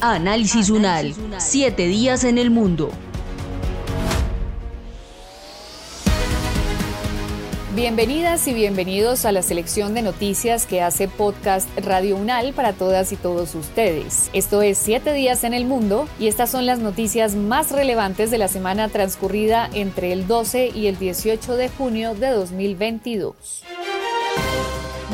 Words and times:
Análisis 0.00 0.70
UNAL, 0.70 1.12
siete 1.38 1.88
días 1.88 2.22
en 2.22 2.38
el 2.38 2.50
mundo. 2.50 2.90
Bienvenidas 7.74 8.46
y 8.46 8.54
bienvenidos 8.54 9.24
a 9.24 9.32
la 9.32 9.42
selección 9.42 9.94
de 9.94 10.02
noticias 10.02 10.66
que 10.66 10.82
hace 10.82 11.08
podcast 11.08 11.68
Radio 11.80 12.16
Unal 12.16 12.52
para 12.52 12.74
todas 12.74 13.10
y 13.10 13.16
todos 13.16 13.56
ustedes. 13.56 14.30
Esto 14.32 14.62
es 14.62 14.78
Siete 14.78 15.12
días 15.12 15.42
en 15.42 15.52
el 15.52 15.64
mundo 15.64 16.08
y 16.20 16.28
estas 16.28 16.50
son 16.50 16.64
las 16.64 16.78
noticias 16.78 17.34
más 17.34 17.72
relevantes 17.72 18.30
de 18.30 18.38
la 18.38 18.46
semana 18.46 18.88
transcurrida 18.88 19.68
entre 19.74 20.12
el 20.12 20.28
12 20.28 20.68
y 20.76 20.86
el 20.86 20.96
18 20.96 21.56
de 21.56 21.68
junio 21.70 22.14
de 22.14 22.30
2022 22.30 23.64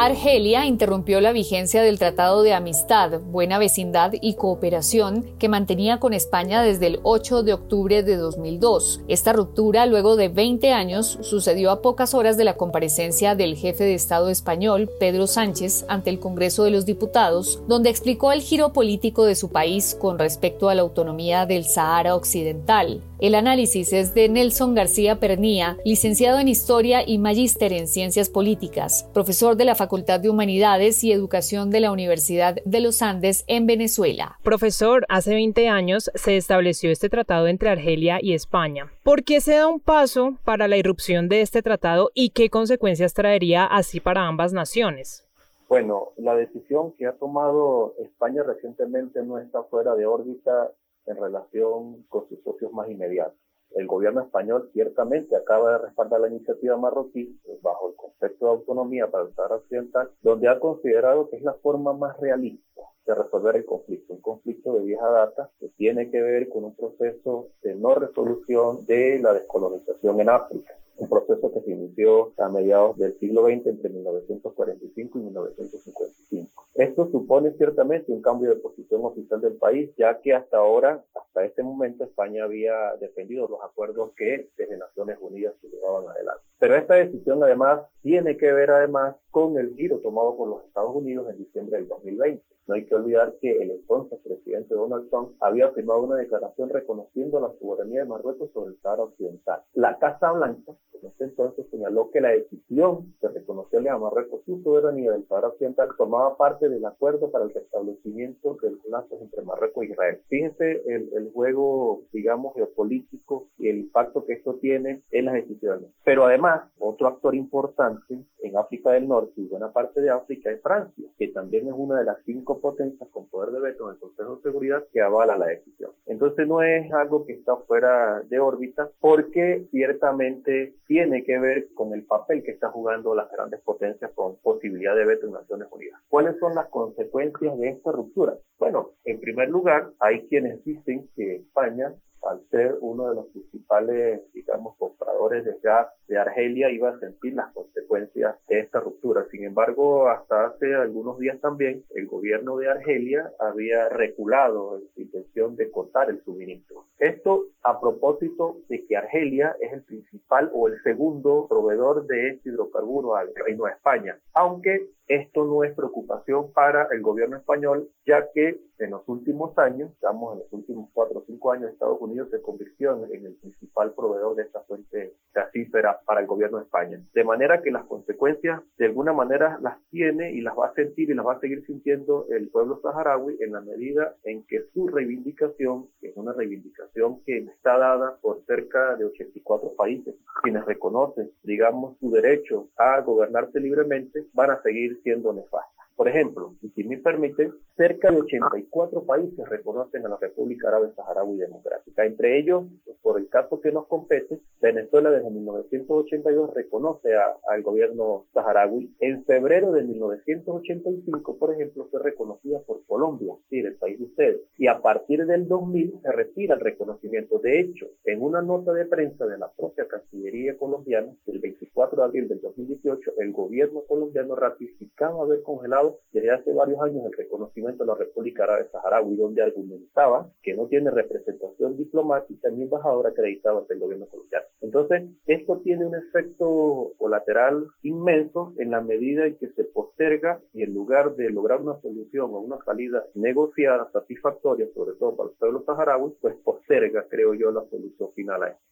Argelia 0.00 0.64
interrumpió 0.64 1.20
la 1.20 1.32
vigencia 1.32 1.82
del 1.82 1.98
Tratado 1.98 2.44
de 2.44 2.52
Amistad, 2.54 3.18
Buena 3.18 3.58
Vecindad 3.58 4.12
y 4.20 4.34
Cooperación 4.34 5.24
que 5.40 5.48
mantenía 5.48 5.98
con 5.98 6.14
España 6.14 6.62
desde 6.62 6.86
el 6.86 7.00
8 7.02 7.42
de 7.42 7.52
octubre 7.52 8.04
de 8.04 8.14
2002. 8.14 9.00
Esta 9.08 9.32
ruptura, 9.32 9.86
luego 9.86 10.14
de 10.14 10.28
20 10.28 10.72
años, 10.72 11.18
sucedió 11.22 11.72
a 11.72 11.82
pocas 11.82 12.14
horas 12.14 12.36
de 12.36 12.44
la 12.44 12.54
comparecencia 12.54 13.34
del 13.34 13.56
jefe 13.56 13.82
de 13.82 13.94
Estado 13.94 14.28
español, 14.28 14.88
Pedro 15.00 15.26
Sánchez, 15.26 15.84
ante 15.88 16.10
el 16.10 16.20
Congreso 16.20 16.62
de 16.62 16.70
los 16.70 16.86
Diputados, 16.86 17.60
donde 17.66 17.90
explicó 17.90 18.30
el 18.30 18.40
giro 18.40 18.72
político 18.72 19.24
de 19.24 19.34
su 19.34 19.50
país 19.50 19.96
con 20.00 20.20
respecto 20.20 20.68
a 20.68 20.76
la 20.76 20.82
autonomía 20.82 21.44
del 21.44 21.64
Sahara 21.64 22.14
Occidental. 22.14 23.02
El 23.20 23.34
análisis 23.34 23.92
es 23.92 24.14
de 24.14 24.28
Nelson 24.28 24.76
García 24.76 25.18
Pernía, 25.18 25.76
licenciado 25.84 26.38
en 26.38 26.46
Historia 26.46 27.02
y 27.04 27.18
magíster 27.18 27.72
en 27.72 27.88
Ciencias 27.88 28.30
Políticas, 28.30 29.10
profesor 29.12 29.56
de 29.56 29.64
la 29.64 29.74
Facultad 29.74 30.20
de 30.20 30.30
Humanidades 30.30 31.02
y 31.02 31.10
Educación 31.10 31.70
de 31.70 31.80
la 31.80 31.90
Universidad 31.90 32.58
de 32.64 32.80
los 32.80 33.02
Andes 33.02 33.44
en 33.48 33.66
Venezuela. 33.66 34.38
Profesor, 34.44 35.04
hace 35.08 35.34
20 35.34 35.66
años 35.68 36.12
se 36.14 36.36
estableció 36.36 36.92
este 36.92 37.08
tratado 37.08 37.48
entre 37.48 37.70
Argelia 37.70 38.20
y 38.22 38.34
España. 38.34 38.92
¿Por 39.02 39.24
qué 39.24 39.40
se 39.40 39.56
da 39.56 39.66
un 39.66 39.80
paso 39.80 40.38
para 40.44 40.68
la 40.68 40.76
irrupción 40.76 41.28
de 41.28 41.40
este 41.40 41.60
tratado 41.60 42.12
y 42.14 42.30
qué 42.30 42.50
consecuencias 42.50 43.14
traería 43.14 43.64
así 43.64 43.98
para 43.98 44.28
ambas 44.28 44.52
naciones? 44.52 45.26
Bueno, 45.68 46.12
la 46.18 46.36
decisión 46.36 46.92
que 46.92 47.06
ha 47.06 47.14
tomado 47.14 47.94
España 47.98 48.44
recientemente 48.44 49.24
no 49.24 49.38
está 49.38 49.64
fuera 49.64 49.96
de 49.96 50.06
órbita 50.06 50.70
en 51.08 51.16
relación 51.16 52.04
con 52.08 52.28
sus 52.28 52.42
socios 52.42 52.72
más 52.72 52.88
inmediatos. 52.90 53.38
El 53.72 53.86
gobierno 53.86 54.22
español 54.22 54.70
ciertamente 54.72 55.36
acaba 55.36 55.72
de 55.72 55.78
respaldar 55.78 56.20
la 56.20 56.28
iniciativa 56.28 56.76
marroquí 56.76 57.38
pues, 57.44 57.60
bajo 57.60 57.90
el 57.90 57.96
concepto 57.96 58.46
de 58.46 58.52
autonomía 58.52 59.10
para 59.10 59.24
el 59.24 59.34
Sahara 59.34 59.56
Occidental, 59.56 60.10
donde 60.22 60.48
ha 60.48 60.58
considerado 60.58 61.28
que 61.28 61.36
es 61.36 61.42
la 61.42 61.54
forma 61.54 61.92
más 61.92 62.18
realista 62.18 62.82
de 63.06 63.14
resolver 63.14 63.56
el 63.56 63.66
conflicto, 63.66 64.14
un 64.14 64.20
conflicto 64.20 64.72
de 64.74 64.84
vieja 64.84 65.08
data 65.10 65.50
que 65.58 65.68
tiene 65.70 66.10
que 66.10 66.20
ver 66.20 66.48
con 66.48 66.64
un 66.64 66.74
proceso 66.74 67.48
de 67.62 67.74
no 67.74 67.94
resolución 67.94 68.86
de 68.86 69.18
la 69.18 69.34
descolonización 69.34 70.20
en 70.20 70.28
África 70.30 70.74
un 70.98 71.08
proceso 71.08 71.52
que 71.52 71.60
se 71.60 71.70
inició 71.70 72.32
a 72.38 72.48
mediados 72.48 72.98
del 72.98 73.16
siglo 73.18 73.44
XX 73.44 73.66
entre 73.66 73.90
1945 73.90 75.18
y 75.18 75.22
1955. 75.22 76.67
Esto 76.78 77.10
supone 77.10 77.50
ciertamente 77.54 78.12
un 78.12 78.22
cambio 78.22 78.50
de 78.50 78.60
posición 78.60 79.04
oficial 79.04 79.40
del 79.40 79.54
país, 79.54 79.90
ya 79.98 80.20
que 80.20 80.32
hasta 80.32 80.58
ahora, 80.58 81.04
hasta 81.12 81.44
este 81.44 81.64
momento, 81.64 82.04
España 82.04 82.44
había 82.44 82.94
defendido 83.00 83.48
los 83.48 83.60
acuerdos 83.64 84.12
que 84.16 84.48
desde 84.56 84.78
Naciones 84.78 85.18
Unidas 85.20 85.54
se 85.60 85.70
llevaban 85.70 86.08
adelante. 86.08 86.44
Pero 86.60 86.76
esta 86.76 86.94
decisión 86.94 87.42
además 87.42 87.80
tiene 88.00 88.36
que 88.36 88.52
ver 88.52 88.70
además 88.70 89.16
con 89.32 89.58
el 89.58 89.74
giro 89.74 89.98
tomado 89.98 90.36
por 90.36 90.48
los 90.48 90.64
Estados 90.66 90.94
Unidos 90.94 91.28
en 91.28 91.38
diciembre 91.38 91.78
del 91.78 91.88
2020. 91.88 92.44
No 92.68 92.74
hay 92.74 92.84
que 92.84 92.94
olvidar 92.94 93.34
que 93.40 93.50
el 93.62 93.70
entonces 93.70 94.20
presidente 94.22 94.74
Donald 94.74 95.08
Trump 95.08 95.32
había 95.40 95.70
firmado 95.70 96.02
una 96.02 96.16
declaración 96.16 96.68
reconociendo 96.68 97.40
la 97.40 97.50
soberanía 97.58 98.00
de 98.00 98.08
Marruecos 98.08 98.50
sobre 98.52 98.72
el 98.72 98.80
Sahara 98.82 99.04
Occidental. 99.04 99.62
La 99.72 99.98
Casa 99.98 100.32
Blanca 100.32 100.74
en 100.92 101.08
ese 101.08 101.24
entonces 101.24 101.66
señaló 101.70 102.10
que 102.10 102.20
la 102.20 102.30
decisión 102.30 103.14
de 103.22 103.28
reconocerle 103.28 103.88
a 103.88 103.96
Marruecos 103.96 104.42
su 104.44 104.60
soberanía 104.62 105.12
del 105.12 105.26
Sahara 105.28 105.48
Occidental 105.48 105.88
formaba 105.96 106.36
parte 106.36 106.67
del 106.68 106.84
acuerdo 106.84 107.30
para 107.30 107.44
el 107.44 107.54
restablecimiento 107.54 108.56
de 108.62 108.72
los 108.72 108.84
lazos 108.86 109.20
entre 109.20 109.42
Marruecos 109.42 109.84
e 109.84 109.86
Israel. 109.86 110.20
Fíjense 110.28 110.82
el, 110.86 111.10
el 111.14 111.30
juego, 111.32 112.02
digamos, 112.12 112.54
geopolítico 112.54 113.48
y 113.58 113.68
el 113.68 113.78
impacto 113.78 114.24
que 114.24 114.34
esto 114.34 114.54
tiene 114.56 115.02
en 115.10 115.24
las 115.26 115.34
decisiones. 115.34 115.90
Pero 116.04 116.24
además, 116.24 116.70
otro 116.78 117.08
actor 117.08 117.34
importante 117.34 118.18
en 118.42 118.56
África 118.56 118.92
del 118.92 119.08
Norte 119.08 119.32
y 119.36 119.46
buena 119.46 119.72
parte 119.72 120.00
de 120.00 120.10
África 120.10 120.50
es 120.50 120.60
Francia, 120.62 121.08
que 121.18 121.28
también 121.28 121.68
es 121.68 121.74
una 121.76 121.98
de 121.98 122.04
las 122.04 122.18
cinco 122.24 122.60
potencias 122.60 123.08
con 123.10 123.26
poder 123.28 123.50
de 123.50 123.60
veto 123.60 123.86
en 123.86 123.94
el 123.94 124.00
Consejo 124.00 124.36
de 124.36 124.42
Seguridad 124.42 124.84
que 124.92 125.00
avala 125.00 125.36
la 125.36 125.46
decisión. 125.46 125.77
Entonces 126.08 126.48
no 126.48 126.62
es 126.62 126.92
algo 126.92 127.26
que 127.26 127.34
está 127.34 127.56
fuera 127.56 128.22
de 128.28 128.40
órbita 128.40 128.90
porque 129.00 129.66
ciertamente 129.70 130.74
tiene 130.86 131.24
que 131.24 131.38
ver 131.38 131.68
con 131.74 131.92
el 131.92 132.04
papel 132.04 132.42
que 132.42 132.52
están 132.52 132.72
jugando 132.72 133.14
las 133.14 133.30
grandes 133.30 133.60
potencias 133.60 134.10
con 134.14 134.36
posibilidad 134.38 134.96
de 134.96 135.04
veto 135.04 135.26
en 135.26 135.32
Naciones 135.32 135.68
Unidas. 135.70 136.00
¿Cuáles 136.08 136.38
son 136.38 136.54
las 136.54 136.68
consecuencias 136.68 137.58
de 137.58 137.68
esta 137.68 137.92
ruptura? 137.92 138.36
Bueno, 138.58 138.92
en 139.04 139.20
primer 139.20 139.50
lugar, 139.50 139.90
hay 140.00 140.26
quienes 140.28 140.64
dicen 140.64 141.08
que 141.14 141.36
España 141.36 141.94
al 142.22 142.40
ser 142.50 142.76
uno 142.80 143.08
de 143.08 143.14
los 143.14 143.26
principales, 143.28 144.20
digamos, 144.32 144.76
compradores 144.76 145.44
de 145.44 145.56
gas 145.62 145.88
de 146.08 146.18
Argelia, 146.18 146.70
iba 146.70 146.90
a 146.90 146.98
sentir 146.98 147.34
las 147.34 147.52
consecuencias 147.52 147.77
de 147.88 148.60
esta 148.60 148.80
ruptura. 148.80 149.26
Sin 149.30 149.44
embargo, 149.44 150.08
hasta 150.08 150.46
hace 150.46 150.74
algunos 150.74 151.18
días 151.18 151.40
también, 151.40 151.84
el 151.94 152.06
gobierno 152.06 152.56
de 152.56 152.68
Argelia 152.68 153.32
había 153.38 153.88
reculado 153.88 154.78
en 154.78 154.88
su 154.94 155.00
intención 155.00 155.56
de 155.56 155.70
cortar 155.70 156.10
el 156.10 156.22
suministro. 156.22 156.84
Esto 156.98 157.46
a 157.62 157.80
propósito 157.80 158.58
de 158.68 158.84
que 158.86 158.96
Argelia 158.96 159.56
es 159.60 159.72
el 159.72 159.82
principal 159.82 160.50
o 160.52 160.68
el 160.68 160.80
segundo 160.82 161.46
proveedor 161.48 162.06
de 162.06 162.30
este 162.30 162.50
hidrocarburo 162.50 163.16
al 163.16 163.32
Reino 163.34 163.64
de 163.64 163.72
España, 163.72 164.18
aunque 164.34 164.90
esto 165.08 165.44
no 165.44 165.64
es 165.64 165.74
preocupación 165.74 166.52
para 166.52 166.88
el 166.92 167.00
gobierno 167.00 167.38
español, 167.38 167.88
ya 168.06 168.28
que 168.34 168.60
en 168.78 168.90
los 168.90 169.08
últimos 169.08 169.56
años, 169.58 169.90
estamos 169.92 170.34
en 170.34 170.40
los 170.40 170.52
últimos 170.52 170.90
cuatro 170.92 171.20
o 171.20 171.24
cinco 171.26 171.50
años, 171.50 171.70
Estados 171.70 172.00
Unidos 172.00 172.28
se 172.30 172.42
convirtió 172.42 173.04
en 173.06 173.24
el 173.24 173.34
principal 173.36 173.92
proveedor 173.94 174.36
de 174.36 174.42
esta 174.42 174.60
fuente 174.60 175.14
gasífera 175.38 176.00
para 176.04 176.20
el 176.20 176.26
gobierno 176.26 176.58
de 176.58 176.64
España. 176.64 177.00
De 177.14 177.24
manera 177.24 177.62
que 177.62 177.70
las 177.70 177.84
consecuencias, 177.84 178.60
de 178.76 178.86
alguna 178.86 179.12
manera, 179.12 179.58
las 179.60 179.78
tiene 179.90 180.32
y 180.32 180.40
las 180.40 180.56
va 180.56 180.66
a 180.66 180.74
sentir 180.74 181.10
y 181.10 181.14
las 181.14 181.26
va 181.26 181.34
a 181.34 181.40
seguir 181.40 181.64
sintiendo 181.66 182.26
el 182.30 182.48
pueblo 182.48 182.80
saharaui 182.82 183.36
en 183.40 183.52
la 183.52 183.60
medida 183.60 184.14
en 184.24 184.44
que 184.44 184.64
su 184.72 184.88
reivindicación, 184.88 185.86
que 186.00 186.08
es 186.08 186.16
una 186.16 186.32
reivindicación 186.32 187.22
que 187.24 187.38
está 187.38 187.78
dada 187.78 188.16
por 188.20 188.44
cerca 188.46 188.96
de 188.96 189.04
84 189.04 189.74
países, 189.76 190.14
quienes 190.42 190.64
reconocen, 190.64 191.30
digamos, 191.42 191.96
su 191.98 192.10
derecho 192.10 192.68
a 192.76 193.00
gobernarse 193.00 193.60
libremente, 193.60 194.24
van 194.32 194.50
a 194.50 194.62
seguir 194.62 195.00
siendo 195.02 195.32
nefastas. 195.32 195.77
Por 195.98 196.06
ejemplo, 196.06 196.54
y 196.62 196.68
si 196.68 196.84
me 196.84 196.98
permiten, 196.98 197.52
cerca 197.76 198.12
de 198.12 198.20
84 198.20 199.02
países 199.02 199.48
reconocen 199.48 200.06
a 200.06 200.10
la 200.10 200.16
República 200.16 200.68
Árabe 200.68 200.92
Saharaui 200.94 201.38
Democrática. 201.38 202.06
Entre 202.06 202.38
ellos, 202.38 202.66
por 203.02 203.18
el 203.18 203.28
caso 203.28 203.60
que 203.60 203.72
nos 203.72 203.88
compete, 203.88 204.38
Venezuela 204.60 205.10
desde 205.10 205.28
1982 205.28 206.54
reconoce 206.54 207.10
al 207.16 207.62
gobierno 207.62 208.26
saharaui. 208.32 208.94
En 209.00 209.24
febrero 209.24 209.72
de 209.72 209.82
1985, 209.82 211.36
por 211.36 211.52
ejemplo, 211.52 211.88
fue 211.90 212.00
reconocida 212.00 212.60
por 212.60 212.86
Colombia, 212.86 213.34
el 213.50 213.74
país 213.74 213.98
de 213.98 214.04
ustedes. 214.04 214.40
Y 214.56 214.68
a 214.68 214.80
partir 214.80 215.26
del 215.26 215.48
2000 215.48 216.00
se 216.00 216.12
retira 216.12 216.54
el 216.54 216.60
reconocimiento. 216.60 217.40
De 217.40 217.58
hecho, 217.58 217.86
en 218.04 218.22
una 218.22 218.40
nota 218.40 218.72
de 218.72 218.86
prensa 218.86 219.26
de 219.26 219.36
la 219.36 219.50
propia 219.50 219.88
Cancillería 219.88 220.56
colombiana, 220.56 221.12
el 221.26 221.40
24 221.40 221.96
de 221.96 222.04
abril 222.04 222.28
del 222.28 222.40
2018, 222.40 223.14
el 223.18 223.32
gobierno 223.32 223.82
colombiano 223.88 224.36
ratificaba 224.36 225.22
haber 225.22 225.42
congelado 225.42 225.87
desde 226.12 226.30
hace 226.30 226.52
varios 226.52 226.80
años 226.80 227.04
el 227.06 227.12
reconocimiento 227.12 227.84
de 227.84 227.88
la 227.88 227.94
República 227.94 228.44
Árabe 228.44 228.68
Saharaui, 228.70 229.16
donde 229.16 229.42
argumentaba 229.42 230.30
que 230.42 230.54
no 230.54 230.66
tiene 230.66 230.90
representación 230.90 231.76
diplomática 231.76 232.50
ni 232.50 232.62
embajador 232.62 233.06
acreditado 233.06 233.58
ante 233.58 233.74
el 233.74 233.80
gobierno 233.80 234.06
colombiano. 234.06 234.46
Entonces, 234.60 235.04
esto 235.26 235.60
tiene 235.64 235.86
un 235.86 235.94
efecto 235.94 236.92
colateral 236.98 237.66
inmenso 237.82 238.52
en 238.58 238.70
la 238.70 238.80
medida 238.80 239.26
en 239.26 239.36
que 239.36 239.48
se 239.50 239.64
posterga 239.64 240.40
y 240.52 240.62
en 240.62 240.74
lugar 240.74 241.14
de 241.16 241.30
lograr 241.30 241.60
una 241.60 241.80
solución 241.80 242.30
o 242.32 242.40
una 242.40 242.58
salida 242.64 243.04
negociada, 243.14 243.90
satisfactoria, 243.92 244.66
sobre 244.74 244.94
todo 244.94 245.16
para 245.16 245.28
los 245.28 245.38
pueblos 245.38 245.64
saharauis, 245.64 246.14
pues 246.20 246.34
posterga, 246.44 247.06
creo 247.08 247.34
yo, 247.34 247.50
la 247.50 247.64
solución 247.70 248.12
final 248.14 248.42
a 248.42 248.48
esto. 248.48 248.62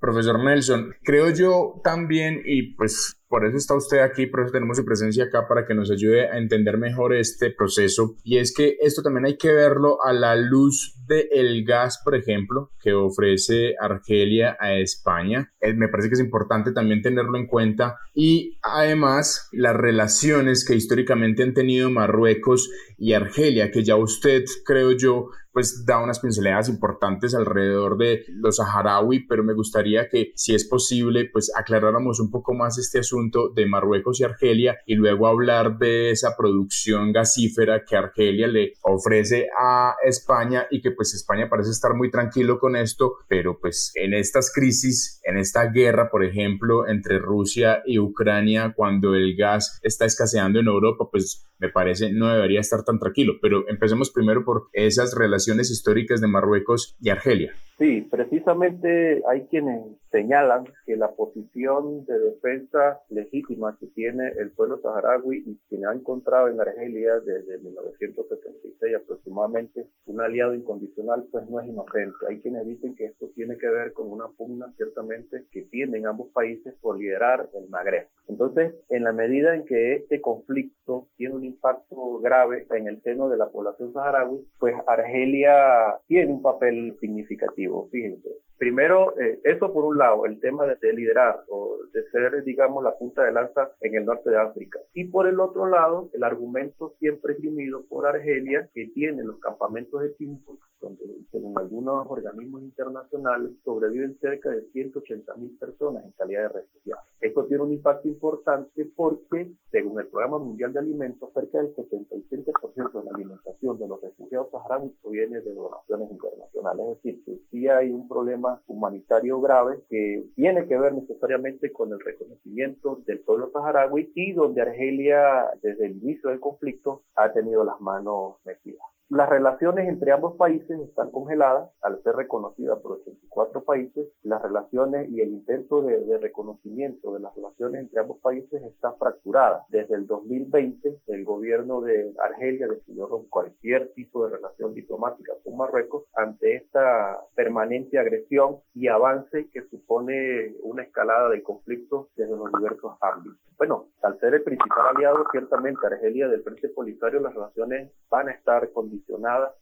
Profesor 0.00 0.42
Nelson, 0.42 0.92
creo 1.04 1.30
yo 1.30 1.80
también, 1.84 2.42
y 2.44 2.74
pues 2.74 3.21
por 3.32 3.46
eso 3.46 3.56
está 3.56 3.74
usted 3.74 4.00
aquí, 4.00 4.26
por 4.26 4.42
eso 4.42 4.52
tenemos 4.52 4.76
su 4.76 4.84
presencia 4.84 5.24
acá 5.24 5.48
para 5.48 5.64
que 5.64 5.72
nos 5.72 5.90
ayude 5.90 6.28
a 6.28 6.36
entender 6.36 6.76
mejor 6.76 7.14
este 7.14 7.50
proceso. 7.50 8.14
Y 8.22 8.36
es 8.36 8.52
que 8.54 8.76
esto 8.82 9.00
también 9.00 9.24
hay 9.24 9.38
que 9.38 9.50
verlo 9.54 10.04
a 10.04 10.12
la 10.12 10.36
luz 10.36 10.98
del 11.06 11.28
el 11.32 11.64
gas, 11.64 11.98
por 12.04 12.14
ejemplo, 12.14 12.72
que 12.78 12.92
ofrece 12.92 13.74
Argelia 13.80 14.58
a 14.60 14.74
España. 14.74 15.50
Eh, 15.62 15.72
me 15.72 15.88
parece 15.88 16.10
que 16.10 16.16
es 16.16 16.20
importante 16.20 16.72
también 16.72 17.00
tenerlo 17.00 17.38
en 17.38 17.46
cuenta. 17.46 17.96
Y 18.14 18.58
además 18.62 19.48
las 19.50 19.76
relaciones 19.76 20.66
que 20.66 20.74
históricamente 20.74 21.42
han 21.42 21.54
tenido 21.54 21.88
Marruecos 21.88 22.70
y 22.98 23.14
Argelia, 23.14 23.70
que 23.70 23.82
ya 23.82 23.96
usted, 23.96 24.44
creo 24.66 24.92
yo, 24.92 25.30
pues 25.52 25.84
da 25.84 26.02
unas 26.02 26.20
pinceladas 26.20 26.68
importantes 26.68 27.34
alrededor 27.34 27.98
de 27.98 28.24
los 28.28 28.56
saharaui, 28.56 29.26
pero 29.26 29.44
me 29.44 29.54
gustaría 29.54 30.08
que, 30.08 30.32
si 30.34 30.54
es 30.54 30.66
posible, 30.66 31.28
pues 31.30 31.52
aclaráramos 31.54 32.20
un 32.20 32.30
poco 32.30 32.54
más 32.54 32.78
este 32.78 33.00
asunto 33.00 33.21
de 33.30 33.66
Marruecos 33.66 34.20
y 34.20 34.24
Argelia 34.24 34.78
y 34.86 34.94
luego 34.94 35.26
hablar 35.26 35.78
de 35.78 36.10
esa 36.10 36.36
producción 36.36 37.12
gasífera 37.12 37.84
que 37.84 37.96
Argelia 37.96 38.48
le 38.48 38.74
ofrece 38.82 39.48
a 39.58 39.94
España 40.04 40.66
y 40.70 40.80
que 40.80 40.90
pues 40.90 41.14
España 41.14 41.48
parece 41.48 41.70
estar 41.70 41.94
muy 41.94 42.10
tranquilo 42.10 42.58
con 42.58 42.76
esto, 42.76 43.16
pero 43.28 43.58
pues 43.60 43.92
en 43.94 44.14
estas 44.14 44.52
crisis, 44.52 45.20
en 45.24 45.36
esta 45.36 45.66
guerra, 45.66 46.10
por 46.10 46.24
ejemplo, 46.24 46.88
entre 46.88 47.18
Rusia 47.18 47.82
y 47.86 47.98
Ucrania, 47.98 48.72
cuando 48.74 49.14
el 49.14 49.36
gas 49.36 49.78
está 49.82 50.04
escaseando 50.04 50.60
en 50.60 50.66
Europa, 50.66 51.08
pues 51.10 51.46
me 51.62 51.68
parece 51.68 52.12
no 52.12 52.28
debería 52.28 52.60
estar 52.60 52.82
tan 52.82 52.98
tranquilo. 52.98 53.34
Pero 53.40 53.68
empecemos 53.68 54.10
primero 54.10 54.44
por 54.44 54.64
esas 54.72 55.16
relaciones 55.16 55.70
históricas 55.70 56.20
de 56.20 56.26
Marruecos 56.26 56.96
y 57.00 57.10
Argelia. 57.10 57.54
Sí, 57.78 58.06
precisamente 58.10 59.22
hay 59.28 59.46
quienes 59.46 59.82
señalan 60.10 60.64
que 60.86 60.96
la 60.96 61.10
posición 61.12 62.04
de 62.04 62.18
defensa 62.18 63.00
legítima 63.08 63.76
que 63.80 63.86
tiene 63.88 64.28
el 64.38 64.50
pueblo 64.50 64.78
saharaui 64.82 65.42
y 65.46 65.58
quien 65.68 65.86
ha 65.86 65.92
encontrado 65.92 66.48
en 66.48 66.60
Argelia 66.60 67.18
desde 67.20 67.58
1976 67.58 68.94
aproximadamente 68.94 69.86
un 70.06 70.20
aliado 70.20 70.54
incondicional, 70.54 71.24
pues 71.30 71.48
no 71.48 71.60
es 71.60 71.66
inocente. 71.66 72.16
Hay 72.28 72.40
quienes 72.40 72.66
dicen 72.66 72.94
que 72.94 73.06
esto 73.06 73.30
tiene 73.34 73.56
que 73.56 73.68
ver 73.68 73.92
con 73.92 74.10
una 74.10 74.28
pugna 74.28 74.72
ciertamente 74.76 75.46
que 75.50 75.62
tienen 75.62 76.06
ambos 76.06 76.28
países 76.32 76.74
por 76.80 76.98
liderar 76.98 77.48
el 77.54 77.68
Magreb. 77.68 78.08
Entonces, 78.28 78.74
en 78.90 79.04
la 79.04 79.12
medida 79.12 79.54
en 79.54 79.64
que 79.64 79.94
este 79.94 80.20
conflicto 80.20 81.08
tiene 81.16 81.34
un 81.34 81.44
impacto 81.52 82.18
grave 82.20 82.66
en 82.70 82.88
el 82.88 83.00
seno 83.02 83.28
de 83.28 83.36
la 83.36 83.48
población 83.48 83.92
saharaui, 83.92 84.46
pues 84.58 84.74
Argelia 84.86 85.98
tiene 86.06 86.32
un 86.32 86.42
papel 86.42 86.96
significativo. 87.00 87.88
Fíjense, 87.90 88.28
Primero, 88.62 89.18
eh, 89.18 89.40
eso 89.42 89.72
por 89.72 89.84
un 89.84 89.98
lado, 89.98 90.24
el 90.24 90.38
tema 90.38 90.64
de, 90.64 90.92
liderar 90.92 91.42
o 91.48 91.78
de 91.92 92.08
ser, 92.10 92.44
digamos, 92.44 92.84
la 92.84 92.96
punta 92.96 93.24
de 93.24 93.32
lanza 93.32 93.72
en 93.80 93.96
el 93.96 94.04
norte 94.04 94.30
de 94.30 94.36
África. 94.36 94.78
Y 94.94 95.06
por 95.06 95.26
el 95.26 95.40
otro 95.40 95.66
lado, 95.66 96.10
el 96.12 96.22
argumento 96.22 96.94
siempre 97.00 97.32
esgrimido 97.32 97.84
por 97.88 98.06
Argelia, 98.06 98.70
que 98.72 98.86
tiene 98.94 99.24
los 99.24 99.40
campamentos 99.40 100.00
de 100.00 100.10
Timbuktu, 100.10 100.60
donde 100.80 101.02
según 101.32 101.58
algunos 101.58 102.06
organismos 102.08 102.62
internacionales 102.62 103.50
sobreviven 103.64 104.16
cerca 104.20 104.50
de 104.50 104.62
180 104.70 105.34
mil 105.38 105.58
personas 105.58 106.04
en 106.04 106.12
calidad 106.12 106.42
de 106.42 106.60
refugiados. 106.60 107.04
Esto 107.20 107.44
tiene 107.46 107.64
un 107.64 107.72
impacto 107.72 108.06
importante 108.06 108.88
porque, 108.94 109.50
según 109.72 109.98
el 109.98 110.06
Programa 110.06 110.38
Mundial 110.38 110.72
de 110.72 110.78
Alimentos, 110.78 111.32
cerca 111.34 111.58
del 111.58 111.74
77% 111.74 112.92
de 112.92 113.04
la 113.04 113.10
alimentación 113.12 113.76
de 113.80 113.88
los 113.88 114.00
refugiados 114.00 114.52
saharauis 114.52 114.92
proviene 115.02 115.40
de 115.40 115.52
donaciones 115.52 116.12
internacionales. 116.12 116.51
Es 116.70 117.02
decir, 117.02 117.24
que 117.24 117.38
sí 117.50 117.68
hay 117.68 117.90
un 117.90 118.08
problema 118.08 118.62
humanitario 118.66 119.40
grave 119.40 119.80
que 119.88 120.24
tiene 120.36 120.66
que 120.66 120.78
ver 120.78 120.94
necesariamente 120.94 121.72
con 121.72 121.92
el 121.92 122.00
reconocimiento 122.00 123.02
del 123.06 123.20
pueblo 123.20 123.50
saharaui 123.52 124.12
y 124.14 124.32
donde 124.32 124.62
Argelia 124.62 125.50
desde 125.60 125.86
el 125.86 125.96
inicio 126.02 126.30
del 126.30 126.40
conflicto 126.40 127.02
ha 127.16 127.32
tenido 127.32 127.64
las 127.64 127.80
manos 127.80 128.36
metidas. 128.44 128.86
Las 129.12 129.28
relaciones 129.28 129.90
entre 129.90 130.10
ambos 130.10 130.38
países 130.38 130.80
están 130.80 131.10
congeladas 131.10 131.68
al 131.82 132.02
ser 132.02 132.16
reconocidas 132.16 132.78
por 132.78 132.92
84 132.92 133.62
países. 133.62 134.08
Las 134.22 134.40
relaciones 134.40 135.10
y 135.10 135.20
el 135.20 135.28
intento 135.28 135.82
de, 135.82 136.16
reconocimiento 136.16 137.12
de 137.12 137.20
las 137.20 137.34
relaciones 137.34 137.82
entre 137.82 138.00
ambos 138.00 138.20
países 138.22 138.62
está 138.62 138.92
fracturada. 138.92 139.66
Desde 139.68 139.96
el 139.96 140.06
2020, 140.06 141.02
el 141.08 141.24
gobierno 141.26 141.82
de 141.82 142.14
Argelia 142.24 142.66
decidió 142.66 143.06
romper 143.06 143.28
cualquier 143.28 143.92
tipo 143.92 144.24
de 144.24 144.36
relación 144.36 144.72
diplomática 144.72 145.34
con 145.44 145.58
Marruecos 145.58 146.04
ante 146.14 146.56
esta 146.56 147.20
permanente 147.34 147.98
agresión 147.98 148.60
y 148.72 148.88
avance 148.88 149.50
que 149.52 149.68
supone 149.68 150.54
una 150.62 150.84
escalada 150.84 151.28
del 151.28 151.42
conflicto 151.42 152.08
desde 152.16 152.34
los 152.34 152.50
diversos 152.50 152.96
ámbitos. 153.02 153.38
Bueno, 153.58 153.88
al 154.02 154.18
ser 154.18 154.34
el 154.34 154.42
principal 154.42 154.96
aliado, 154.96 155.24
ciertamente 155.30 155.86
Argelia 155.86 156.28
del 156.28 156.42
Frente 156.42 156.70
Polisario, 156.70 157.20
las 157.20 157.34
relaciones 157.34 157.92
van 158.08 158.28
a 158.28 158.32
estar 158.32 158.72
condicionadas 158.72 159.01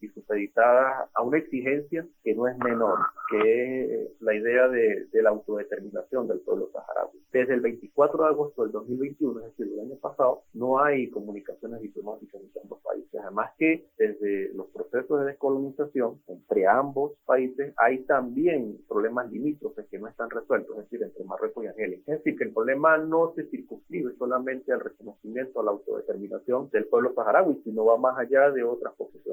y 0.00 0.08
supeditadas 0.08 1.08
a 1.14 1.22
una 1.22 1.38
exigencia 1.38 2.06
que 2.22 2.34
no 2.34 2.48
es 2.48 2.56
menor, 2.58 2.98
que 3.30 3.84
es 3.84 4.20
la 4.20 4.34
idea 4.34 4.68
de, 4.68 5.08
la 5.12 5.30
autodeterminación 5.30 6.26
del 6.28 6.40
pueblo 6.40 6.70
saharaui. 6.72 7.20
Desde 7.30 7.54
el 7.54 7.60
24 7.60 8.24
de 8.24 8.28
agosto 8.30 8.62
del 8.62 8.72
2021, 8.72 9.40
es 9.40 9.46
decir, 9.46 9.72
el 9.72 9.80
año 9.80 9.96
pasado, 9.96 10.42
no 10.54 10.82
hay 10.82 11.10
comunicaciones 11.10 11.80
diplomáticas 11.82 12.40
entre 12.40 12.62
ambos 12.62 12.80
países. 12.80 13.20
Además 13.20 13.50
que 13.58 13.86
desde 13.98 14.52
los 14.54 14.68
procesos 14.68 15.20
de 15.20 15.26
descolonización 15.26 16.20
entre 16.26 16.66
ambos 16.66 17.12
países 17.26 17.74
hay 17.76 17.98
también 18.04 18.78
problemas 18.88 19.30
limítrofes 19.30 19.86
que 19.88 19.98
no 19.98 20.08
están 20.08 20.30
resueltos, 20.30 20.76
es 20.78 20.84
decir, 20.84 21.02
entre 21.02 21.24
Marruecos 21.24 21.64
y 21.64 21.66
Argelia. 21.66 21.98
Es 21.98 22.18
decir, 22.18 22.36
que 22.36 22.44
el 22.44 22.52
problema 22.52 22.96
no 22.96 23.32
se 23.34 23.44
circunscribe 23.50 24.14
solamente 24.16 24.72
al 24.72 24.80
reconocimiento, 24.80 25.60
a 25.60 25.64
la 25.64 25.72
autodeterminación 25.72 26.70
del 26.70 26.86
pueblo 26.86 27.12
saharaui, 27.14 27.60
sino 27.62 27.84
va 27.84 27.98
más 27.98 28.18
allá 28.18 28.50
de 28.50 28.64
otras 28.64 28.94
posiciones 28.94 29.29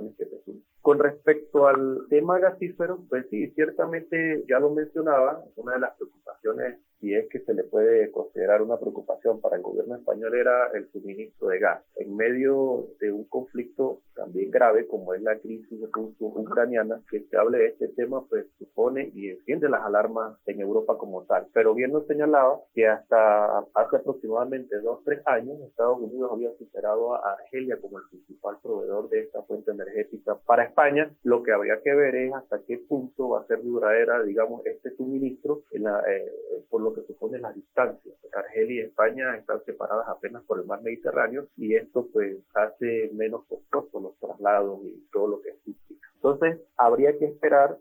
Con 0.82 1.00
respecto 1.00 1.68
al 1.68 2.08
tema 2.10 2.40
gasífero, 2.40 3.04
pues 3.10 3.26
sí, 3.30 3.52
ciertamente 3.52 4.44
ya 4.48 4.60
lo 4.60 4.70
mencionaba, 4.70 5.44
una 5.56 5.74
de 5.74 5.80
las 5.80 5.96
preocupaciones 5.96 6.80
si 7.00 7.14
es 7.14 7.28
que 7.30 7.40
se 7.40 7.54
le 7.54 7.64
puede 7.64 8.12
considerar 8.12 8.62
una 8.62 8.78
preocupación 8.78 9.40
para 9.42 9.58
el 9.58 9.62
gobierno 9.62 9.96
español 9.96 10.36
era 10.36 10.72
el 10.74 10.90
suministro 10.92 11.48
de 11.50 11.60
gas. 11.60 11.84
En 11.96 12.16
medio 12.16 12.88
de 13.00 13.12
un 13.12 13.26
conflicto 13.26 14.02
también 14.16 14.52
grave 14.52 14.88
como 14.88 15.14
es 15.14 15.22
la 15.22 15.38
crisis 15.38 15.80
ruso-ucraniana, 15.92 17.02
que 17.10 17.22
se 17.22 17.38
hable 17.38 17.60
de 17.60 17.68
este 17.68 17.88
tema 17.90 18.26
pues 18.28 18.46
supone 18.58 19.12
y 19.14 19.30
enciende 19.30 19.70
las 19.70 19.84
alarmas 19.84 20.38
en 20.46 20.60
Europa 20.62 20.98
como 20.98 21.24
tal. 21.24 21.48
Pero 21.54 21.74
bien 21.74 21.92
nos 21.92 22.08
señalaba 22.08 22.60
que 22.74 22.88
hasta 22.88 23.60
hace 23.74 23.98
aproximadamente 23.98 24.80
dos 24.82 25.04
tres 25.04 25.22
años 25.26 25.60
Estados 25.62 26.00
Unidos 26.00 26.32
había 26.32 26.52
superado 26.58 27.14
a 27.16 27.34
Argelia 27.34 27.80
como 27.80 28.00
el 28.00 28.06
principal 28.10 28.58
proveedor 28.62 29.10
de 29.10 29.22
esta 29.22 29.44
fuente 29.44 29.72
energética 29.72 30.36
para 30.46 30.64
España. 30.64 31.12
Lo 31.24 31.44
que 31.44 31.52
habría 31.52 31.82
que 31.84 31.94
ver 31.94 32.16
es 32.16 32.34
hasta 32.34 32.62
qué 32.64 32.78
punto 32.80 33.30
va 33.30 33.42
a 33.42 33.48
ser 33.48 33.64
duradera, 33.64 34.24
digamos, 34.24 34.66
este 34.66 34.96
suministro 34.96 35.64
en 35.72 35.84
la, 35.84 36.02
eh, 36.10 36.32
por 36.70 36.82
lo 36.90 36.96
que 36.96 37.14
supone 37.14 37.40
las 37.40 37.56
distancias. 37.56 38.16
Argelia 38.34 38.84
y 38.84 38.86
España 38.86 39.36
están 39.36 39.64
separadas 39.66 40.08
apenas 40.08 40.44
por 40.44 40.60
el 40.60 40.66
mar 40.66 40.82
Mediterráneo 40.82 41.48
y 41.58 41.76
esto 41.76 42.08
pues 42.12 42.38
hace 42.54 43.10
menos 43.14 43.46
costoso 43.46 44.00
los 44.00 44.18
traslados 44.20 44.80
y 44.84 45.08
todo 45.12 45.28
lo 45.28 45.42
que 45.42 45.54
significa. 45.64 46.08
Entonces, 46.16 46.60
habría 46.78 47.18
que 47.18 47.26
esperar 47.26 47.78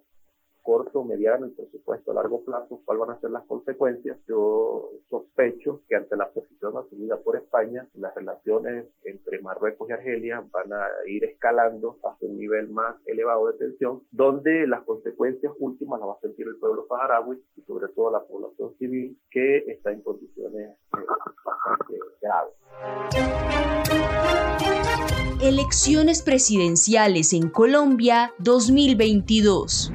corto, 0.67 1.05
mediano 1.05 1.47
y 1.47 1.51
por 1.51 1.71
supuesto 1.71 2.11
a 2.11 2.15
largo 2.15 2.45
plazo 2.45 2.83
cuáles 2.85 3.07
van 3.07 3.17
a 3.17 3.21
ser 3.21 3.31
las 3.31 3.45
consecuencias. 3.45 4.19
Yo 4.27 4.91
sospecho 5.09 5.83
que 5.89 5.95
ante 5.95 6.17
la 6.17 6.29
posición 6.29 6.77
asumida 6.77 7.19
por 7.19 7.37
España, 7.37 7.87
las 7.95 8.13
relaciones 8.17 8.87
entre 9.05 9.41
Marruecos 9.41 9.89
y 9.89 9.93
Argelia 9.93 10.45
van 10.51 10.73
a 10.73 10.89
ir 11.07 11.25
escalando 11.25 11.99
hasta 12.03 12.27
un 12.27 12.37
nivel 12.37 12.69
más 12.71 12.97
elevado 13.07 13.47
de 13.47 13.59
tensión, 13.59 14.03
donde 14.11 14.67
las 14.67 14.83
consecuencias 14.83 15.53
últimas 15.61 16.01
las 16.01 16.09
va 16.09 16.13
a 16.15 16.21
sentir 16.21 16.49
el 16.49 16.57
pueblo 16.57 16.85
saharaui 16.89 17.41
y 17.57 17.63
sobre 17.63 17.87
todo 17.93 18.11
la 18.11 18.25
población 18.25 18.75
civil 18.79 19.17
que 19.31 19.59
está 19.69 19.93
en 19.93 20.03
condiciones 20.03 20.77
bastante 20.91 21.95
graves. 22.21 22.55
Elecciones 25.41 26.23
presidenciales 26.23 27.33
en 27.33 27.51
Colombia 27.51 28.33
2022. 28.39 29.93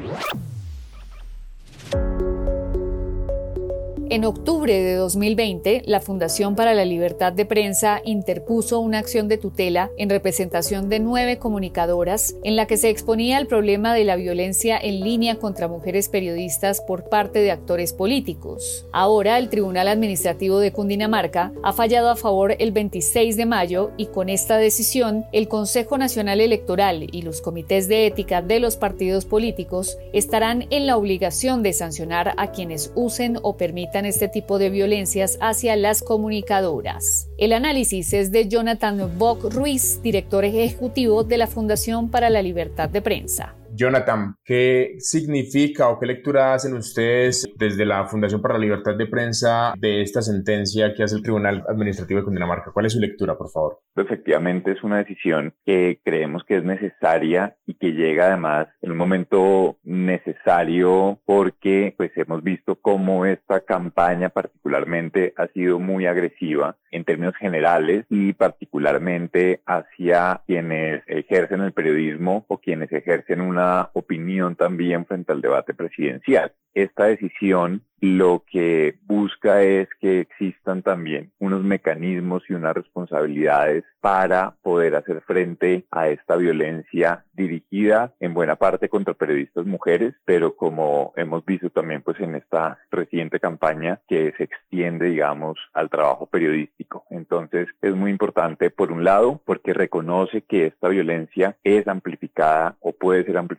En 4.12 4.26
octubre 4.26 4.84
de 4.84 4.96
2020, 4.96 5.84
la 5.86 6.02
Fundación 6.02 6.58
para 6.58 6.74
la 6.74 6.84
Libertad 6.84 7.32
de 7.32 7.46
Prensa 7.46 8.02
interpuso 8.04 8.82
una 8.82 9.00
acción 9.00 9.30
de 9.30 9.38
tutela 9.38 9.90
en 9.98 10.10
representación 10.10 10.90
de 10.90 11.00
nueve 11.00 11.38
comunicadoras 11.38 12.36
en 12.44 12.58
la 12.58 12.68
que 12.68 12.76
se 12.76 12.90
exponía 12.90 13.38
el 13.38 13.48
problema 13.48 13.94
de 13.94 14.04
la 14.04 14.18
violencia 14.18 14.78
en 14.78 15.00
línea 15.00 15.36
contra 15.36 15.70
mujeres 15.70 16.10
periodistas 16.10 16.82
por 16.82 17.08
parte 17.08 17.40
de 17.40 17.52
actores 17.52 17.94
políticos. 17.94 18.86
Ahora, 18.92 19.38
el 19.38 19.48
Tribunal 19.48 19.88
Administrativo 19.88 20.60
de 20.60 20.74
Cundinamarca 20.74 21.54
ha 21.64 21.72
fallado 21.72 22.10
a 22.10 22.18
favor 22.18 22.58
el 22.60 22.74
26 22.74 23.38
de 23.38 23.46
mayo 23.46 23.92
y 23.96 24.08
con 24.08 24.28
esta 24.28 24.58
decisión, 24.58 25.24
el 25.32 25.48
Consejo 25.48 25.98
Nacional 25.98 26.42
Electoral 26.42 27.08
y 27.10 27.22
los 27.22 27.40
comités 27.40 27.88
de 27.88 28.08
ética 28.08 28.42
de 28.42 28.60
los 28.60 28.76
partidos 28.76 29.24
políticos 29.24 29.98
estarán 30.12 30.68
en 30.70 30.86
la 30.86 30.98
obligación 30.98 31.64
de 31.64 31.72
sancionar 31.72 32.34
a 32.36 32.52
quienes 32.52 32.92
usen 32.94 33.40
o 33.42 33.56
permitan 33.56 34.01
este 34.06 34.28
tipo 34.28 34.60
de 34.60 34.70
violencias 34.70 35.38
hacia 35.42 35.76
las 35.76 36.02
comunicadoras. 36.02 37.28
El 37.38 37.54
análisis 37.54 38.14
es 38.14 38.32
de 38.32 38.48
Jonathan 38.48 39.18
Bock 39.18 39.54
Ruiz, 39.54 40.02
director 40.02 40.46
ejecutivo 40.46 41.24
de 41.24 41.38
la 41.38 41.48
Fundación 41.48 42.10
para 42.10 42.30
la 42.30 42.42
Libertad 42.42 42.90
de 42.90 43.02
Prensa. 43.02 43.56
Jonathan, 43.74 44.36
¿qué 44.44 44.96
significa 45.00 45.90
o 45.90 46.00
qué 46.00 46.06
lectura 46.06 46.54
hacen 46.54 46.74
ustedes 46.74 47.48
desde 47.56 47.86
la 47.86 48.06
Fundación 48.06 48.42
para 48.42 48.56
la 48.56 48.60
Libertad 48.60 48.96
de 48.96 49.08
Prensa 49.08 49.74
de 49.78 50.02
esta 50.02 50.22
sentencia 50.22 50.94
que 50.94 51.04
hace 51.04 51.16
el 51.16 51.24
Tribunal 51.24 51.64
Administrativo 51.68 52.20
de 52.20 52.26
Cundinamarca? 52.26 52.72
¿Cuál 52.72 52.86
es 52.86 52.94
su 52.94 53.00
lectura, 53.00 53.38
por 53.38 53.50
favor? 53.50 53.80
Efectivamente, 53.96 54.72
es 54.72 54.84
una 54.84 54.98
decisión 54.98 55.54
que 55.66 56.00
creemos 56.04 56.44
que 56.44 56.58
es 56.58 56.64
necesaria 56.64 57.56
y 57.66 57.76
que 57.76 57.94
llega 57.94 58.28
además 58.28 58.68
en 58.82 58.92
un 58.92 58.98
momento 58.98 59.78
necesario 59.84 61.20
porque 61.26 61.94
pues 61.98 62.12
hemos 62.16 62.44
visto 62.44 62.76
cómo 62.76 63.26
esta 63.26 63.62
campaña 63.62 64.30
particularmente 64.30 65.34
ha 65.38 65.48
sido 65.48 65.80
muy 65.80 66.06
agresiva 66.06 66.78
en 66.92 67.06
términos 67.06 67.36
generales 67.36 68.06
y 68.10 68.34
particularmente 68.34 69.62
hacia 69.66 70.42
quienes 70.46 71.04
ejercen 71.08 71.62
el 71.62 71.74
periodismo 71.74 72.46
o 72.48 72.58
quienes 72.60 72.92
ejercen 72.92 73.42
una 73.42 73.61
opinión 73.94 74.56
también 74.56 75.06
frente 75.06 75.32
al 75.32 75.42
debate 75.42 75.74
presidencial. 75.74 76.54
Esta 76.74 77.06
decisión 77.06 77.84
lo 78.00 78.44
que 78.50 78.98
busca 79.04 79.62
es 79.62 79.88
que 80.00 80.22
existan 80.22 80.82
también 80.82 81.32
unos 81.38 81.64
mecanismos 81.64 82.42
y 82.50 82.54
unas 82.54 82.74
responsabilidades 82.74 83.84
para 84.00 84.56
poder 84.64 84.96
hacer 84.96 85.22
frente 85.22 85.86
a 85.92 86.08
esta 86.08 86.36
violencia 86.36 87.26
dirigida 87.34 88.16
en 88.20 88.34
buena 88.34 88.56
parte 88.56 88.90
contra 88.90 89.14
periodistas 89.14 89.68
mujeres, 89.68 90.16
pero 90.26 90.56
como 90.56 91.14
hemos 91.16 91.46
visto 91.46 91.70
también 91.70 92.02
pues 92.02 92.20
en 92.22 92.34
esta 92.34 92.80
reciente 92.90 93.40
campaña 93.40 94.02
que 94.08 94.34
se 94.36 94.46
extiende 94.46 95.10
digamos 95.10 95.60
al 95.74 95.92
trabajo 95.92 96.26
periodístico. 96.26 97.06
Entonces 97.12 97.68
es 97.84 97.96
muy 97.96 98.10
importante 98.10 98.72
por 98.72 98.92
un 98.92 99.04
lado 99.04 99.40
porque 99.46 99.74
reconoce 99.74 100.42
que 100.42 100.66
esta 100.66 100.88
violencia 100.88 101.58
es 101.64 101.88
amplificada 101.88 102.78
o 102.80 102.94
puede 102.94 103.26
ser 103.26 103.38
amplificada 103.38 103.51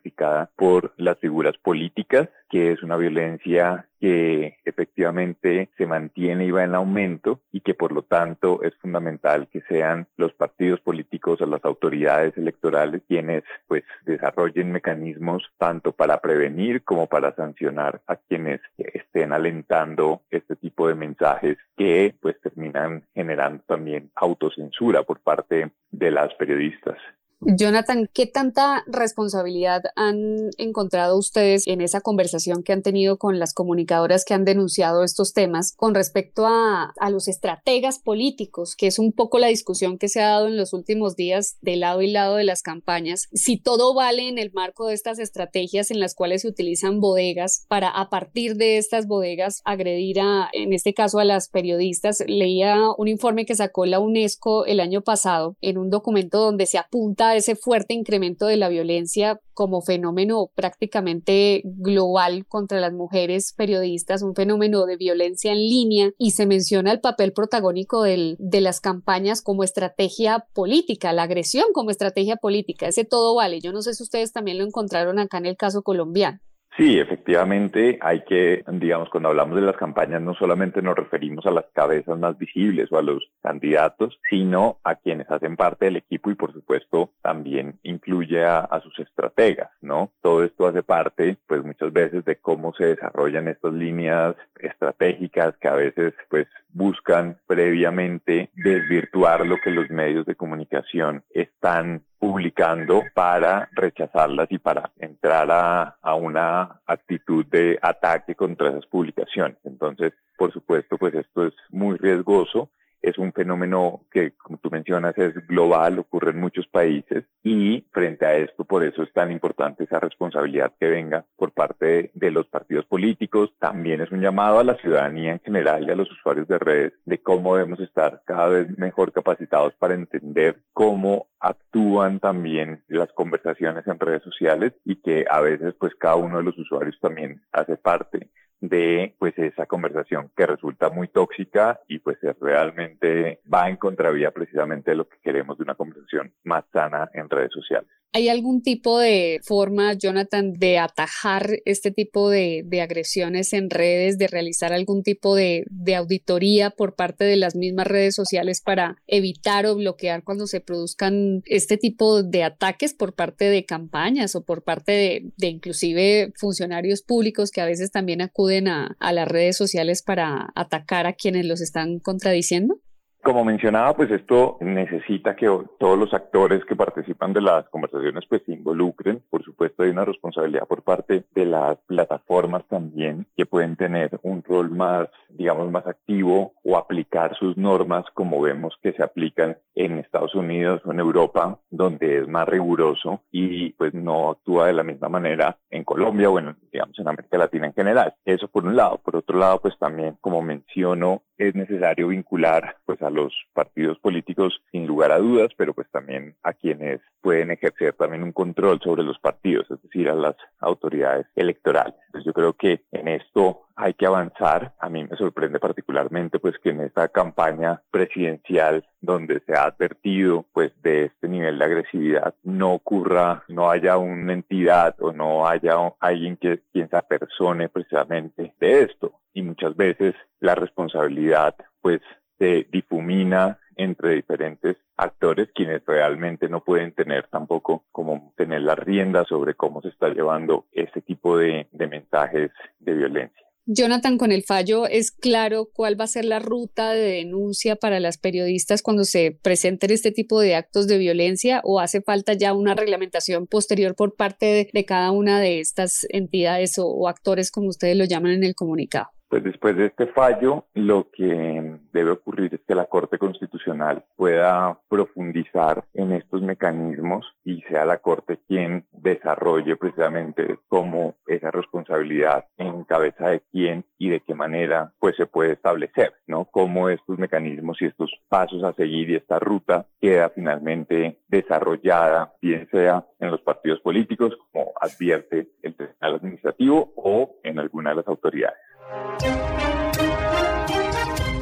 por 0.56 0.92
las 0.96 1.18
figuras 1.18 1.56
políticas, 1.58 2.28
que 2.48 2.72
es 2.72 2.82
una 2.82 2.96
violencia 2.96 3.86
que 4.00 4.56
efectivamente 4.64 5.70
se 5.78 5.86
mantiene 5.86 6.46
y 6.46 6.50
va 6.50 6.64
en 6.64 6.74
aumento 6.74 7.40
y 7.52 7.60
que 7.60 7.74
por 7.74 7.92
lo 7.92 8.02
tanto 8.02 8.62
es 8.62 8.74
fundamental 8.76 9.48
que 9.48 9.62
sean 9.68 10.08
los 10.16 10.32
partidos 10.32 10.80
políticos 10.80 11.40
o 11.40 11.46
las 11.46 11.64
autoridades 11.64 12.36
electorales 12.36 13.02
quienes 13.06 13.44
pues 13.68 13.84
desarrollen 14.04 14.72
mecanismos 14.72 15.44
tanto 15.56 15.92
para 15.92 16.20
prevenir 16.20 16.82
como 16.82 17.06
para 17.06 17.34
sancionar 17.34 18.00
a 18.06 18.16
quienes 18.16 18.60
estén 18.76 19.32
alentando 19.32 20.22
este 20.30 20.56
tipo 20.56 20.88
de 20.88 20.94
mensajes 20.94 21.56
que 21.76 22.14
pues 22.20 22.40
terminan 22.40 23.04
generando 23.14 23.62
también 23.66 24.10
autocensura 24.16 25.04
por 25.04 25.20
parte 25.20 25.70
de 25.90 26.10
las 26.10 26.34
periodistas. 26.34 26.98
Jonathan, 27.44 28.08
¿qué 28.12 28.26
tanta 28.26 28.84
responsabilidad 28.86 29.82
han 29.96 30.50
encontrado 30.58 31.18
ustedes 31.18 31.66
en 31.66 31.80
esa 31.80 32.00
conversación 32.00 32.62
que 32.62 32.72
han 32.72 32.82
tenido 32.82 33.18
con 33.18 33.38
las 33.38 33.52
comunicadoras 33.52 34.24
que 34.24 34.34
han 34.34 34.44
denunciado 34.44 35.02
estos 35.02 35.32
temas 35.32 35.74
con 35.76 35.94
respecto 35.94 36.46
a, 36.46 36.92
a, 36.98 37.10
los 37.10 37.28
estrategas 37.28 37.98
políticos, 37.98 38.76
que 38.76 38.86
es 38.86 38.98
un 38.98 39.12
poco 39.12 39.38
la 39.38 39.48
discusión 39.48 39.98
que 39.98 40.08
se 40.08 40.22
ha 40.22 40.28
dado 40.28 40.46
en 40.46 40.56
los 40.56 40.72
últimos 40.72 41.16
días 41.16 41.56
de 41.60 41.76
lado 41.76 42.00
y 42.02 42.10
lado 42.10 42.36
de 42.36 42.44
las 42.44 42.62
campañas? 42.62 43.28
Si 43.32 43.56
todo 43.56 43.92
vale 43.92 44.28
en 44.28 44.38
el 44.38 44.52
marco 44.52 44.86
de 44.86 44.94
estas 44.94 45.18
estrategias 45.18 45.90
en 45.90 46.00
las 46.00 46.14
cuales 46.14 46.42
se 46.42 46.48
utilizan 46.48 47.00
bodegas 47.00 47.64
para 47.68 47.88
a 47.88 48.08
partir 48.08 48.56
de 48.56 48.78
estas 48.78 49.06
bodegas 49.06 49.62
agredir 49.64 50.20
a, 50.20 50.48
en 50.52 50.72
este 50.72 50.94
caso, 50.94 51.18
a 51.18 51.24
las 51.24 51.48
periodistas. 51.48 52.22
Leía 52.26 52.76
un 52.96 53.08
informe 53.08 53.46
que 53.46 53.56
sacó 53.56 53.86
la 53.86 53.98
UNESCO 53.98 54.64
el 54.66 54.80
año 54.80 55.02
pasado 55.02 55.56
en 55.60 55.78
un 55.78 55.90
documento 55.90 56.40
donde 56.40 56.66
se 56.66 56.78
apunta 56.78 57.31
ese 57.36 57.56
fuerte 57.56 57.94
incremento 57.94 58.46
de 58.46 58.56
la 58.56 58.68
violencia 58.68 59.40
como 59.54 59.82
fenómeno 59.82 60.50
prácticamente 60.54 61.62
global 61.64 62.46
contra 62.46 62.80
las 62.80 62.92
mujeres 62.92 63.52
periodistas, 63.56 64.22
un 64.22 64.34
fenómeno 64.34 64.86
de 64.86 64.96
violencia 64.96 65.52
en 65.52 65.58
línea 65.58 66.10
y 66.18 66.32
se 66.32 66.46
menciona 66.46 66.92
el 66.92 67.00
papel 67.00 67.32
protagónico 67.32 68.02
de 68.02 68.60
las 68.60 68.80
campañas 68.80 69.42
como 69.42 69.64
estrategia 69.64 70.46
política, 70.52 71.12
la 71.12 71.24
agresión 71.24 71.66
como 71.72 71.90
estrategia 71.90 72.36
política, 72.36 72.88
ese 72.88 73.04
todo 73.04 73.34
vale. 73.34 73.60
Yo 73.60 73.72
no 73.72 73.82
sé 73.82 73.94
si 73.94 74.02
ustedes 74.02 74.32
también 74.32 74.58
lo 74.58 74.64
encontraron 74.64 75.18
acá 75.18 75.38
en 75.38 75.46
el 75.46 75.56
caso 75.56 75.82
colombiano. 75.82 76.40
Sí, 76.76 76.98
efectivamente, 76.98 77.98
hay 78.00 78.22
que, 78.24 78.64
digamos, 78.66 79.10
cuando 79.10 79.28
hablamos 79.28 79.56
de 79.56 79.62
las 79.62 79.76
campañas, 79.76 80.22
no 80.22 80.32
solamente 80.34 80.80
nos 80.80 80.96
referimos 80.96 81.44
a 81.44 81.50
las 81.50 81.66
cabezas 81.74 82.18
más 82.18 82.38
visibles 82.38 82.90
o 82.90 82.98
a 82.98 83.02
los 83.02 83.30
candidatos, 83.42 84.18
sino 84.30 84.78
a 84.82 84.94
quienes 84.94 85.30
hacen 85.30 85.56
parte 85.56 85.84
del 85.84 85.96
equipo 85.96 86.30
y, 86.30 86.34
por 86.34 86.54
supuesto, 86.54 87.10
también 87.20 87.78
incluye 87.82 88.42
a, 88.44 88.68
sus 88.82 88.98
estrategas, 89.00 89.70
¿no? 89.82 90.12
Todo 90.22 90.42
esto 90.44 90.66
hace 90.66 90.82
parte, 90.82 91.36
pues, 91.46 91.62
muchas 91.62 91.92
veces 91.92 92.24
de 92.24 92.36
cómo 92.36 92.72
se 92.72 92.86
desarrollan 92.86 93.48
estas 93.48 93.74
líneas 93.74 94.34
estratégicas 94.58 95.54
que 95.58 95.68
a 95.68 95.74
veces, 95.74 96.14
pues, 96.30 96.46
buscan 96.70 97.36
previamente 97.46 98.50
desvirtuar 98.54 99.46
lo 99.46 99.58
que 99.58 99.70
los 99.70 99.90
medios 99.90 100.24
de 100.24 100.36
comunicación 100.36 101.22
están 101.30 102.02
publicando 102.22 103.02
para 103.14 103.68
rechazarlas 103.72 104.46
y 104.52 104.58
para 104.58 104.92
entrar 105.00 105.50
a, 105.50 105.96
a, 106.00 106.14
una 106.14 106.80
actitud 106.86 107.44
de 107.46 107.80
ataque 107.82 108.36
contra 108.36 108.68
esas 108.68 108.86
publicaciones. 108.86 109.56
Entonces, 109.64 110.12
por 110.38 110.52
supuesto, 110.52 110.96
pues 110.98 111.14
esto 111.14 111.46
es 111.46 111.54
muy 111.70 111.96
riesgoso 111.96 112.70
es 113.02 113.18
un 113.18 113.32
fenómeno 113.32 114.02
que, 114.10 114.32
como 114.32 114.58
tú 114.58 114.70
mencionas, 114.70 115.16
es 115.18 115.34
global, 115.46 115.98
ocurre 115.98 116.30
en 116.30 116.40
muchos 116.40 116.66
países 116.68 117.24
y 117.42 117.84
frente 117.92 118.24
a 118.24 118.34
esto, 118.36 118.64
por 118.64 118.84
eso 118.84 119.02
es 119.02 119.12
tan 119.12 119.32
importante 119.32 119.84
esa 119.84 119.98
responsabilidad 119.98 120.72
que 120.78 120.88
venga 120.88 121.24
por 121.36 121.52
parte 121.52 122.10
de, 122.14 122.30
los 122.30 122.46
partidos 122.46 122.86
políticos. 122.86 123.52
También 123.58 124.00
es 124.00 124.10
un 124.10 124.20
llamado 124.20 124.60
a 124.60 124.64
la 124.64 124.76
ciudadanía 124.76 125.32
en 125.32 125.40
general 125.40 125.86
y 125.86 125.90
a 125.90 125.96
los 125.96 126.10
usuarios 126.10 126.48
de 126.48 126.58
redes 126.58 126.92
de 127.04 127.18
cómo 127.18 127.56
debemos 127.56 127.80
estar 127.80 128.22
cada 128.24 128.48
vez 128.48 128.78
mejor 128.78 129.12
capacitados 129.12 129.74
para 129.74 129.94
entender 129.94 130.60
cómo 130.72 131.26
actúan 131.40 132.20
también 132.20 132.82
las 132.88 133.12
conversaciones 133.12 133.86
en 133.86 133.98
redes 133.98 134.22
sociales 134.22 134.72
y 134.84 134.96
que 134.96 135.26
a 135.28 135.40
veces 135.40 135.74
pues 135.78 135.94
cada 135.96 136.16
uno 136.16 136.38
de 136.38 136.44
los 136.44 136.56
usuarios 136.56 136.98
también 137.00 137.42
hace 137.52 137.76
parte 137.76 138.30
de 138.62 139.14
pues 139.18 139.36
esa 139.36 139.66
conversación 139.66 140.30
que 140.36 140.46
resulta 140.46 140.88
muy 140.88 141.08
tóxica 141.08 141.80
y 141.88 141.98
pues 141.98 142.16
realmente 142.40 143.40
va 143.52 143.68
en 143.68 143.76
contravía 143.76 144.30
precisamente 144.30 144.92
de 144.92 144.96
lo 144.96 145.08
que 145.08 145.18
queremos 145.22 145.58
de 145.58 145.64
una 145.64 145.74
conversación 145.74 146.32
más 146.44 146.64
sana 146.72 147.10
en 147.12 147.28
redes 147.28 147.52
sociales. 147.52 147.90
¿Hay 148.14 148.28
algún 148.28 148.62
tipo 148.62 148.98
de 148.98 149.40
forma, 149.42 149.94
Jonathan, 149.94 150.52
de 150.52 150.78
atajar 150.78 151.48
este 151.64 151.90
tipo 151.90 152.28
de, 152.28 152.62
agresiones 152.82 153.54
en 153.54 153.70
redes, 153.70 154.18
de 154.18 154.26
realizar 154.26 154.74
algún 154.74 155.02
tipo 155.02 155.34
de, 155.34 155.64
auditoría 155.96 156.70
por 156.70 156.94
parte 156.94 157.24
de 157.24 157.36
las 157.36 157.54
mismas 157.54 157.86
redes 157.86 158.14
sociales 158.14 158.60
para 158.60 158.96
evitar 159.06 159.64
o 159.64 159.76
bloquear 159.76 160.24
cuando 160.24 160.46
se 160.46 160.60
produzcan 160.60 161.42
este 161.46 161.78
tipo 161.78 162.22
de 162.22 162.44
ataques 162.44 162.92
por 162.92 163.14
parte 163.14 163.46
de 163.46 163.64
campañas 163.64 164.34
o 164.36 164.44
por 164.44 164.62
parte 164.62 164.92
de, 164.92 165.32
de 165.38 165.46
inclusive 165.46 166.32
funcionarios 166.36 167.02
públicos 167.02 167.50
que 167.50 167.62
a 167.62 167.66
veces 167.66 167.90
también 167.90 168.20
acuden 168.20 168.51
a, 168.68 169.12
las 169.12 169.28
redes 169.28 169.56
sociales 169.56 170.02
para 170.02 170.52
atacar 170.54 171.06
a 171.06 171.14
quienes 171.14 171.46
los 171.46 171.60
están 171.60 171.98
contradiciendo? 171.98 172.80
Como 173.22 173.44
mencionaba, 173.44 173.94
pues 173.94 174.10
esto 174.10 174.56
necesita 174.60 175.36
que 175.36 175.46
todos 175.78 175.96
los 175.96 176.12
actores 176.12 176.64
que 176.64 176.74
participan 176.74 177.32
de 177.32 177.40
las 177.40 177.68
conversaciones 177.68 178.24
pues 178.28 178.42
se 178.44 178.52
involucren. 178.52 179.22
Por 179.30 179.44
supuesto, 179.44 179.84
hay 179.84 179.90
una 179.90 180.04
responsabilidad 180.04 180.66
por 180.66 180.82
parte 180.82 181.24
de 181.32 181.46
las 181.46 181.76
plataformas 181.86 182.66
también 182.66 183.28
que 183.36 183.46
pueden 183.46 183.76
tener 183.76 184.18
un 184.24 184.42
rol 184.42 184.72
más, 184.72 185.06
digamos, 185.28 185.70
más 185.70 185.86
activo 185.86 186.54
o 186.64 186.76
aplicar 186.76 187.36
sus 187.36 187.56
normas 187.56 188.04
como 188.12 188.40
vemos 188.40 188.74
que 188.82 188.92
se 188.92 189.04
aplican 189.04 189.56
en 189.76 189.98
Estados 189.98 190.34
Unidos 190.34 190.82
o 190.84 190.90
en 190.90 190.98
Europa, 190.98 191.60
donde 191.70 192.18
es 192.18 192.28
más 192.28 192.48
riguroso 192.48 193.22
y 193.30 193.70
pues 193.74 193.94
no 193.94 194.30
actúa 194.30 194.66
de 194.66 194.72
la 194.72 194.82
misma 194.82 195.08
manera 195.08 195.58
en 195.70 195.84
Colombia 195.84 196.28
o 196.28 196.40
en, 196.40 196.56
digamos, 196.72 196.98
en 196.98 197.06
América 197.06 197.38
Latina 197.38 197.68
en 197.68 197.72
general. 197.72 198.14
Eso 198.24 198.48
por 198.48 198.64
un 198.64 198.74
lado. 198.74 198.98
Por 198.98 199.14
otro 199.14 199.38
lado, 199.38 199.60
pues 199.60 199.78
también, 199.78 200.16
como 200.20 200.42
menciono, 200.42 201.22
es 201.48 201.54
necesario 201.54 202.08
vincular 202.08 202.76
pues 202.86 203.02
a 203.02 203.10
los 203.10 203.32
partidos 203.52 203.98
políticos 203.98 204.62
sin 204.70 204.86
lugar 204.86 205.10
a 205.10 205.18
dudas, 205.18 205.50
pero 205.56 205.74
pues 205.74 205.90
también 205.90 206.36
a 206.42 206.52
quienes 206.52 207.00
pueden 207.20 207.50
ejercer 207.50 207.94
también 207.94 208.22
un 208.22 208.32
control 208.32 208.80
sobre 208.80 209.02
los 209.02 209.18
partidos, 209.18 209.70
es 209.70 209.82
decir, 209.82 210.08
a 210.08 210.14
las 210.14 210.36
autoridades 210.60 211.26
electorales. 211.34 211.94
Entonces 212.06 212.26
yo 212.26 212.32
creo 212.32 212.52
que 212.52 212.82
en 212.92 213.08
esto 213.08 213.62
hay 213.74 213.94
que 213.94 214.06
avanzar. 214.06 214.74
A 214.78 214.88
mí 214.88 215.04
me 215.04 215.16
sorprende 215.16 215.58
particularmente 215.58 216.38
pues 216.38 216.58
que 216.62 216.70
en 216.70 216.80
esta 216.82 217.08
campaña 217.08 217.82
presidencial 217.90 218.86
donde 219.00 219.40
se 219.46 219.54
ha 219.54 219.64
advertido 219.64 220.46
pues 220.52 220.72
de 220.82 221.06
este 221.06 221.28
nivel 221.28 221.58
de 221.58 221.64
agresividad 221.64 222.34
no 222.44 222.74
ocurra, 222.74 223.44
no 223.48 223.70
haya 223.70 223.98
una 223.98 224.32
entidad 224.32 224.94
o 225.00 225.12
no 225.12 225.46
haya 225.46 225.76
alguien 225.98 226.36
que 226.36 226.60
quien 226.72 226.88
se 226.88 226.96
apersone 226.96 227.68
precisamente 227.68 228.54
de 228.60 228.82
esto. 228.82 229.12
Y 229.32 229.42
muchas 229.42 229.76
veces 229.76 230.14
la 230.40 230.54
responsabilidad 230.54 231.54
pues 231.80 232.00
se 232.38 232.66
difumina 232.70 233.58
entre 233.76 234.16
diferentes 234.16 234.76
actores 234.96 235.48
quienes 235.54 235.82
realmente 235.86 236.48
no 236.48 236.62
pueden 236.62 236.92
tener 236.92 237.26
tampoco 237.28 237.84
como 237.90 238.32
tener 238.36 238.62
la 238.62 238.74
rienda 238.74 239.24
sobre 239.24 239.54
cómo 239.54 239.80
se 239.80 239.88
está 239.88 240.08
llevando 240.10 240.66
ese 240.72 241.00
tipo 241.00 241.38
de, 241.38 241.68
de 241.72 241.86
mensajes 241.86 242.50
de 242.78 242.94
violencia. 242.94 243.42
Jonathan, 243.64 244.18
con 244.18 244.32
el 244.32 244.42
fallo 244.42 244.88
es 244.88 245.12
claro 245.12 245.70
cuál 245.72 245.98
va 245.98 246.04
a 246.04 246.08
ser 246.08 246.24
la 246.24 246.40
ruta 246.40 246.90
de 246.90 247.12
denuncia 247.12 247.76
para 247.76 248.00
las 248.00 248.18
periodistas 248.18 248.82
cuando 248.82 249.04
se 249.04 249.38
presenten 249.40 249.92
este 249.92 250.10
tipo 250.10 250.40
de 250.40 250.56
actos 250.56 250.88
de 250.88 250.98
violencia 250.98 251.60
o 251.62 251.78
hace 251.78 252.02
falta 252.02 252.32
ya 252.32 252.54
una 252.54 252.74
reglamentación 252.74 253.46
posterior 253.46 253.94
por 253.94 254.16
parte 254.16 254.68
de, 254.72 254.84
cada 254.84 255.12
una 255.12 255.40
de 255.40 255.60
estas 255.60 256.08
entidades 256.08 256.74
o 256.78 257.06
actores, 257.06 257.52
como 257.52 257.68
ustedes 257.68 257.96
lo 257.96 258.04
llaman 258.04 258.32
en 258.32 258.42
el 258.42 258.56
comunicado. 258.56 259.10
Pues 259.32 259.44
después 259.44 259.74
de 259.78 259.86
este 259.86 260.08
fallo, 260.08 260.66
lo 260.74 261.10
que 261.10 261.78
debe 261.90 262.10
ocurrir 262.10 262.52
es 262.52 262.60
que 262.68 262.74
la 262.74 262.84
Corte 262.84 263.16
Constitucional 263.16 264.04
pueda 264.14 264.78
profundizar 264.90 265.86
en 265.94 266.12
estos 266.12 266.42
mecanismos 266.42 267.24
y 267.42 267.62
sea 267.62 267.86
la 267.86 267.96
Corte 267.96 268.40
quien 268.46 268.84
desarrolle 268.92 269.76
precisamente 269.76 270.58
cómo 270.68 271.14
esa 271.26 271.50
responsabilidad 271.50 272.44
en 272.58 272.84
cabeza 272.84 273.30
de 273.30 273.40
quién 273.50 273.86
y 273.96 274.10
de 274.10 274.20
qué 274.20 274.34
manera 274.34 274.92
pues 274.98 275.16
se 275.16 275.24
puede 275.24 275.52
establecer, 275.52 276.12
¿no? 276.26 276.44
Cómo 276.44 276.90
estos 276.90 277.18
mecanismos 277.18 277.80
y 277.80 277.86
estos 277.86 278.12
pasos 278.28 278.62
a 278.64 278.74
seguir 278.74 279.08
y 279.08 279.14
esta 279.14 279.38
ruta 279.38 279.86
queda 279.98 280.28
finalmente 280.28 281.20
desarrollada, 281.28 282.34
bien 282.42 282.68
sea 282.70 283.06
en 283.18 283.30
los 283.30 283.40
partidos 283.40 283.80
políticos, 283.80 284.36
como 284.52 284.72
advierte 284.78 285.48
el 285.62 285.74
Tribunal 285.74 286.16
Administrativo, 286.16 286.92
o 286.96 287.36
en 287.42 287.58
alguna 287.58 287.90
de 287.90 287.96
las 287.96 288.08
autoridades. 288.08 288.58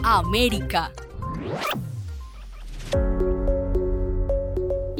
América. 0.02 0.92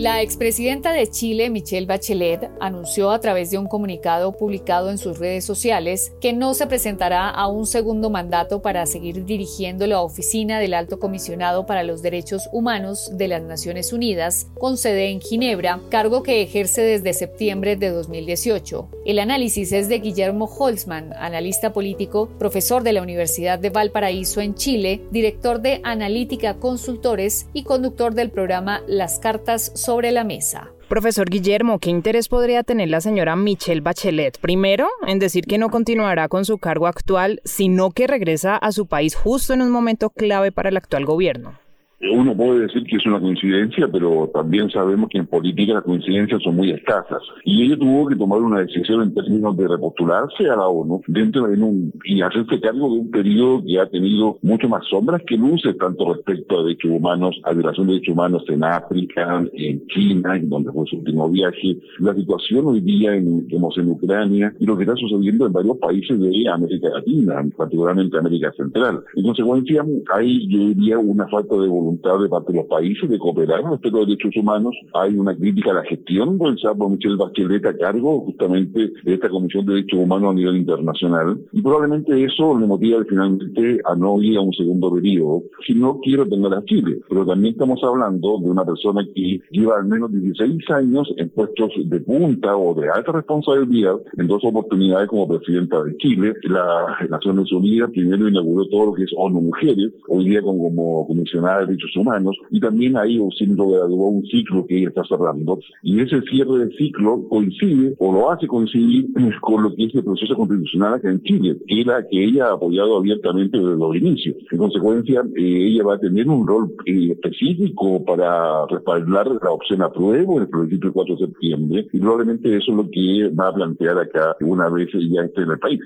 La 0.01 0.23
expresidenta 0.23 0.95
de 0.95 1.09
Chile, 1.09 1.51
Michelle 1.51 1.85
Bachelet, 1.85 2.51
anunció 2.59 3.11
a 3.11 3.21
través 3.21 3.51
de 3.51 3.59
un 3.59 3.67
comunicado 3.67 4.33
publicado 4.33 4.91
en 4.91 4.97
sus 4.97 5.19
redes 5.19 5.45
sociales 5.45 6.15
que 6.23 6.33
no 6.33 6.55
se 6.55 6.67
presentará 6.67 7.29
a 7.29 7.49
un 7.49 7.67
segundo 7.67 8.09
mandato 8.09 8.63
para 8.63 8.87
seguir 8.87 9.27
dirigiendo 9.27 9.87
la 9.87 10.01
oficina 10.01 10.59
del 10.59 10.73
Alto 10.73 10.99
Comisionado 10.99 11.67
para 11.67 11.83
los 11.83 12.01
Derechos 12.01 12.49
Humanos 12.51 13.11
de 13.13 13.29
las 13.29 13.43
Naciones 13.43 13.93
Unidas, 13.93 14.47
con 14.59 14.79
sede 14.79 15.11
en 15.11 15.21
Ginebra, 15.21 15.81
cargo 15.91 16.23
que 16.23 16.41
ejerce 16.41 16.81
desde 16.81 17.13
septiembre 17.13 17.77
de 17.77 17.91
2018. 17.91 18.89
El 19.05 19.19
análisis 19.19 19.71
es 19.71 19.91
de 19.91 19.99
Guillermo 19.99 20.47
Holzman, 20.47 21.13
analista 21.13 21.75
político, 21.75 22.31
profesor 22.39 22.85
de 22.85 22.95
la 22.95 23.03
Universidad 23.03 23.59
de 23.59 23.69
Valparaíso 23.69 24.41
en 24.41 24.55
Chile, 24.55 25.03
director 25.11 25.61
de 25.61 25.83
Analítica 25.85 26.55
Consultores 26.55 27.49
y 27.53 27.65
conductor 27.65 28.15
del 28.15 28.31
programa 28.31 28.83
Las 28.87 29.19
Cartas 29.19 29.71
la 30.13 30.25
mesa. 30.25 30.71
Profesor 30.89 31.29
Guillermo, 31.29 31.81
¿qué 31.81 31.91
interés 31.91 32.29
podría 32.29 32.63
tener 32.63 32.89
la 32.89 33.01
señora 33.01 33.35
Michelle 33.35 33.81
Bachelet? 33.81 34.39
Primero, 34.39 34.89
en 35.07 35.19
decir 35.19 35.45
que 35.47 35.59
no 35.59 35.69
continuará 35.69 36.29
con 36.29 36.45
su 36.45 36.59
cargo 36.59 36.87
actual, 36.87 37.41
sino 37.45 37.91
que 37.91 38.07
regresa 38.07 38.57
a 38.57 38.71
su 38.71 38.87
país 38.87 39.17
justo 39.17 39.53
en 39.53 39.63
un 39.63 39.71
momento 39.71 40.11
clave 40.11 40.53
para 40.53 40.69
el 40.69 40.77
actual 40.77 41.05
gobierno. 41.05 41.59
Uno 42.03 42.35
puede 42.35 42.61
decir 42.61 42.83
que 42.85 42.97
es 42.97 43.05
una 43.05 43.21
coincidencia, 43.21 43.87
pero 43.87 44.31
también 44.33 44.71
sabemos 44.71 45.11
que 45.11 45.19
en 45.19 45.27
política 45.27 45.75
las 45.75 45.83
coincidencias 45.83 46.43
son 46.43 46.57
muy 46.57 46.71
escasas. 46.71 47.21
Y 47.45 47.63
ella 47.63 47.77
tuvo 47.77 48.09
que 48.09 48.17
tomar 48.17 48.41
una 48.41 48.61
decisión 48.61 49.03
en 49.03 49.13
términos 49.13 49.55
de 49.59 49.69
repostularse 49.69 50.49
a 50.49 50.57
la 50.57 50.67
ONU 50.67 51.03
dentro 51.09 51.47
de 51.47 51.63
un, 51.63 51.93
y 52.05 52.23
hacerse 52.23 52.59
cargo 52.59 52.91
de 52.91 53.01
un 53.01 53.11
periodo 53.11 53.63
que 53.63 53.79
ha 53.79 53.87
tenido 53.87 54.39
mucho 54.41 54.67
más 54.67 54.83
sombras 54.89 55.21
que 55.27 55.37
luces, 55.37 55.77
tanto 55.77 56.15
respecto 56.15 56.61
a 56.61 56.63
derechos 56.63 56.91
humanos, 56.91 57.39
a 57.45 57.53
violación 57.53 57.87
de 57.87 57.93
derechos 57.93 58.15
humanos 58.15 58.45
en 58.49 58.65
África, 58.65 59.45
en 59.53 59.87
China, 59.89 60.37
en 60.37 60.49
donde 60.49 60.73
fue 60.73 60.87
su 60.87 60.97
último 60.97 61.29
viaje, 61.29 61.77
la 61.99 62.15
situación 62.15 62.65
hoy 62.67 62.81
día 62.81 63.15
en, 63.15 63.47
en 63.51 63.91
Ucrania 63.91 64.55
y 64.59 64.65
lo 64.65 64.75
que 64.75 64.85
está 64.85 64.97
sucediendo 64.97 65.47
en 65.47 65.53
varios 65.53 65.77
países 65.77 66.19
de 66.19 66.49
América 66.49 66.89
Latina, 66.89 67.45
particularmente 67.55 68.17
América 68.17 68.51
Central. 68.57 69.05
En 69.15 69.23
consecuencia, 69.23 69.85
hay, 70.15 70.49
yo 70.49 70.59
diría, 70.69 70.99
una 70.99 71.29
falta 71.29 71.57
de 71.57 71.69
voluntad 71.69 71.90
de 71.97 72.29
parte 72.29 72.53
de 72.53 72.59
los 72.59 72.67
países 72.67 73.09
de 73.09 73.19
cooperar 73.19 73.63
respecto 73.63 73.99
a 73.99 74.01
los 74.01 74.09
derechos 74.09 74.37
humanos. 74.37 74.75
Hay 74.95 75.15
una 75.17 75.37
crítica 75.37 75.71
a 75.71 75.75
la 75.75 75.85
gestión 75.85 76.39
realizada 76.39 76.75
por 76.75 76.91
Michelle 76.91 77.17
Bachelet 77.17 77.67
a 77.67 77.77
cargo 77.77 78.21
justamente 78.21 78.93
de 79.05 79.15
esta 79.15 79.29
Comisión 79.29 79.67
de 79.67 79.75
Derechos 79.75 80.01
Humanos 80.01 80.31
a 80.31 80.35
nivel 80.35 80.57
internacional. 80.57 81.41
Y 81.53 81.63
probablemente 81.63 82.25
eso 82.25 82.59
le 82.59 82.67
motiva 82.67 83.03
finalmente 83.09 83.81
a 83.85 83.95
no 83.95 84.21
ir 84.21 84.39
a 84.39 84.41
un 84.41 84.53
segundo 84.53 84.93
periodo, 84.93 85.43
si 85.67 85.75
no 85.75 86.01
quiero 86.01 86.27
tener 86.29 86.53
a 86.55 86.65
Chile. 86.65 87.01
Pero 87.09 87.27
también 87.27 87.53
estamos 87.53 87.81
hablando 87.83 88.39
de 88.39 88.51
una 88.51 88.65
persona 88.65 89.05
que 89.15 89.41
lleva 89.51 89.79
al 89.79 89.87
menos 89.87 90.13
16 90.13 90.71
años 90.71 91.13
en 91.17 91.29
puestos 91.31 91.71
de 91.85 92.01
punta 92.01 92.57
o 92.57 92.75
de 92.75 92.89
alta 92.89 93.13
responsabilidad 93.13 93.97
en 94.17 94.27
dos 94.27 94.43
oportunidades 94.45 95.09
como 95.09 95.29
presidenta 95.29 95.83
de 95.83 95.97
Chile. 95.97 96.35
La 96.43 96.97
Naciones 97.09 97.51
Unidas 97.53 97.91
primero 97.91 98.29
inauguró 98.29 98.67
todo 98.69 98.87
lo 98.87 98.93
que 98.95 99.05
es 99.05 99.11
ONU 99.17 99.41
Mujeres, 99.41 99.93
hoy 100.09 100.25
día 100.25 100.43
como 100.43 101.07
comisionada 101.07 101.67
de 101.67 101.77
humanos, 101.97 102.37
y 102.51 102.61
también 102.61 102.97
hay 102.97 103.19
un 103.19 103.31
un 103.31 104.25
ciclo 104.27 104.67
que 104.67 104.85
está 104.85 105.03
cerrando, 105.05 105.59
y 105.83 106.01
ese 106.01 106.21
cierre 106.23 106.59
del 106.59 106.77
ciclo 106.77 107.27
coincide 107.29 107.95
o 107.99 108.13
lo 108.13 108.31
hace 108.31 108.47
coincidir 108.47 109.11
con 109.41 109.63
lo 109.63 109.75
que 109.75 109.85
es 109.85 109.95
el 109.95 110.05
proceso 110.05 110.35
constitucional 110.37 110.95
acá 110.95 111.11
en 111.11 111.23
Chile, 111.23 111.57
que 111.67 111.81
era 111.81 112.07
que 112.09 112.25
ella 112.25 112.49
ha 112.49 112.53
apoyado 112.55 112.97
abiertamente 112.97 113.59
desde 113.59 113.77
los 113.77 113.97
inicios. 113.97 114.37
En 114.51 114.59
consecuencia, 114.59 115.23
eh, 115.37 115.67
ella 115.69 115.85
va 115.85 115.95
a 115.95 115.99
tener 115.99 116.29
un 116.29 116.47
rol 116.47 116.75
eh, 116.87 117.13
específico 117.13 118.05
para 118.05 118.67
respaldar 118.67 119.29
la 119.43 119.51
opción 119.51 119.83
apruebo 119.83 120.41
en 120.41 120.49
el 120.53 120.81
del 120.81 120.93
4 120.93 121.17
de 121.17 121.27
septiembre, 121.27 121.87
y 121.93 121.99
probablemente 121.99 122.57
eso 122.57 122.71
es 122.73 122.77
lo 122.77 122.91
que 122.91 123.31
va 123.39 123.49
a 123.49 123.55
plantear 123.55 123.99
acá 123.99 124.37
una 124.41 124.69
vez 124.69 124.89
ya 124.93 125.23
esté 125.23 125.43
en 125.43 125.51
el 125.51 125.59
país. 125.59 125.81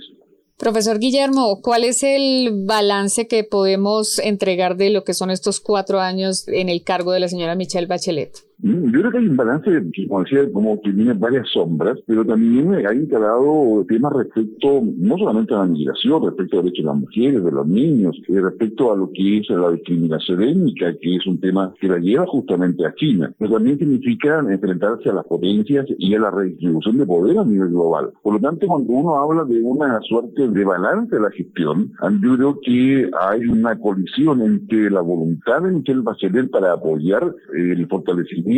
Profesor 0.57 1.01
Guillermo, 1.01 1.61
¿cuál 1.62 1.83
es 1.83 2.05
el 2.05 2.64
balance 2.64 3.27
que 3.27 3.43
podemos 3.43 4.21
entregar 4.21 4.77
de 4.77 4.90
lo 4.90 5.03
que 5.03 5.12
son 5.12 5.31
estos 5.31 5.59
cuatro 5.61 6.01
años 6.01 6.47
en 6.47 6.69
el 6.69 6.85
cargo 6.85 7.11
de 7.11 7.21
la 7.21 7.29
señora 7.29 7.57
Michelle 7.57 7.88
Bachelet? 7.88 8.38
Mm, 8.64 8.92
yo 8.92 9.00
creo 9.00 9.11
que 9.11 9.18
hay 9.18 9.27
un 9.27 9.37
balance, 9.37 9.70
como 10.09 10.22
decía, 10.22 10.50
como 10.50 10.81
que 10.81 10.90
tiene 10.90 11.12
varias 11.12 11.46
sombras, 11.50 11.98
pero 12.07 12.24
también 12.24 12.74
hay 12.74 12.96
instalado 12.96 13.85
temas 13.87 14.14
respecto 14.14 14.81
no 14.96 15.18
solamente 15.18 15.53
a 15.53 15.59
la 15.59 15.66
migración, 15.66 16.24
respecto 16.24 16.59
a 16.59 16.62
derechos 16.62 16.83
de 16.83 16.90
las 16.90 16.96
mujeres, 16.96 17.44
de 17.44 17.50
los 17.53 17.66
niños, 17.66 18.16
eh, 18.27 18.40
respecto 18.40 18.90
a 18.90 18.96
lo 18.96 19.11
que 19.12 19.37
es 19.37 19.50
la 19.50 19.70
discriminación 19.70 20.42
étnica, 20.44 20.94
que 20.98 21.16
es 21.16 21.27
un 21.27 21.38
tema 21.40 21.74
que 21.79 21.88
la 21.88 21.98
lleva 21.98 22.24
justamente 22.27 22.87
a 22.87 22.94
China, 22.94 23.35
pero 23.38 23.53
también 23.53 23.79
significa 23.79 24.38
enfrentarse 24.38 25.11
a 25.11 25.12
las 25.12 25.27
potencias 25.27 25.85
y 25.98 26.14
a 26.14 26.20
la 26.20 26.31
redistribución 26.31 26.96
de 26.96 27.05
poder 27.05 27.37
a 27.37 27.44
nivel 27.44 27.68
global. 27.68 28.12
Por 28.22 28.33
lo 28.33 28.40
tanto, 28.40 28.66
cuando 28.66 28.90
uno 28.94 29.16
habla 29.16 29.44
de 29.44 29.61
una 29.61 30.00
suerte 30.00 30.48
de 30.48 30.64
balance 30.64 31.14
de 31.14 31.20
la 31.20 31.31
gestión, 31.33 31.92
yo 32.22 32.37
creo 32.37 32.59
que 32.62 33.11
hay 33.20 33.44
una 33.44 33.79
colisión 33.79 34.40
entre 34.40 34.90
la 34.90 35.03
voluntad 35.03 35.61
de 35.61 35.70
Michel 35.70 36.00
Bachelet 36.00 36.50
para 36.50 36.72
apoyar 36.72 37.31
el 37.53 37.87
fortalecimiento 37.88 38.54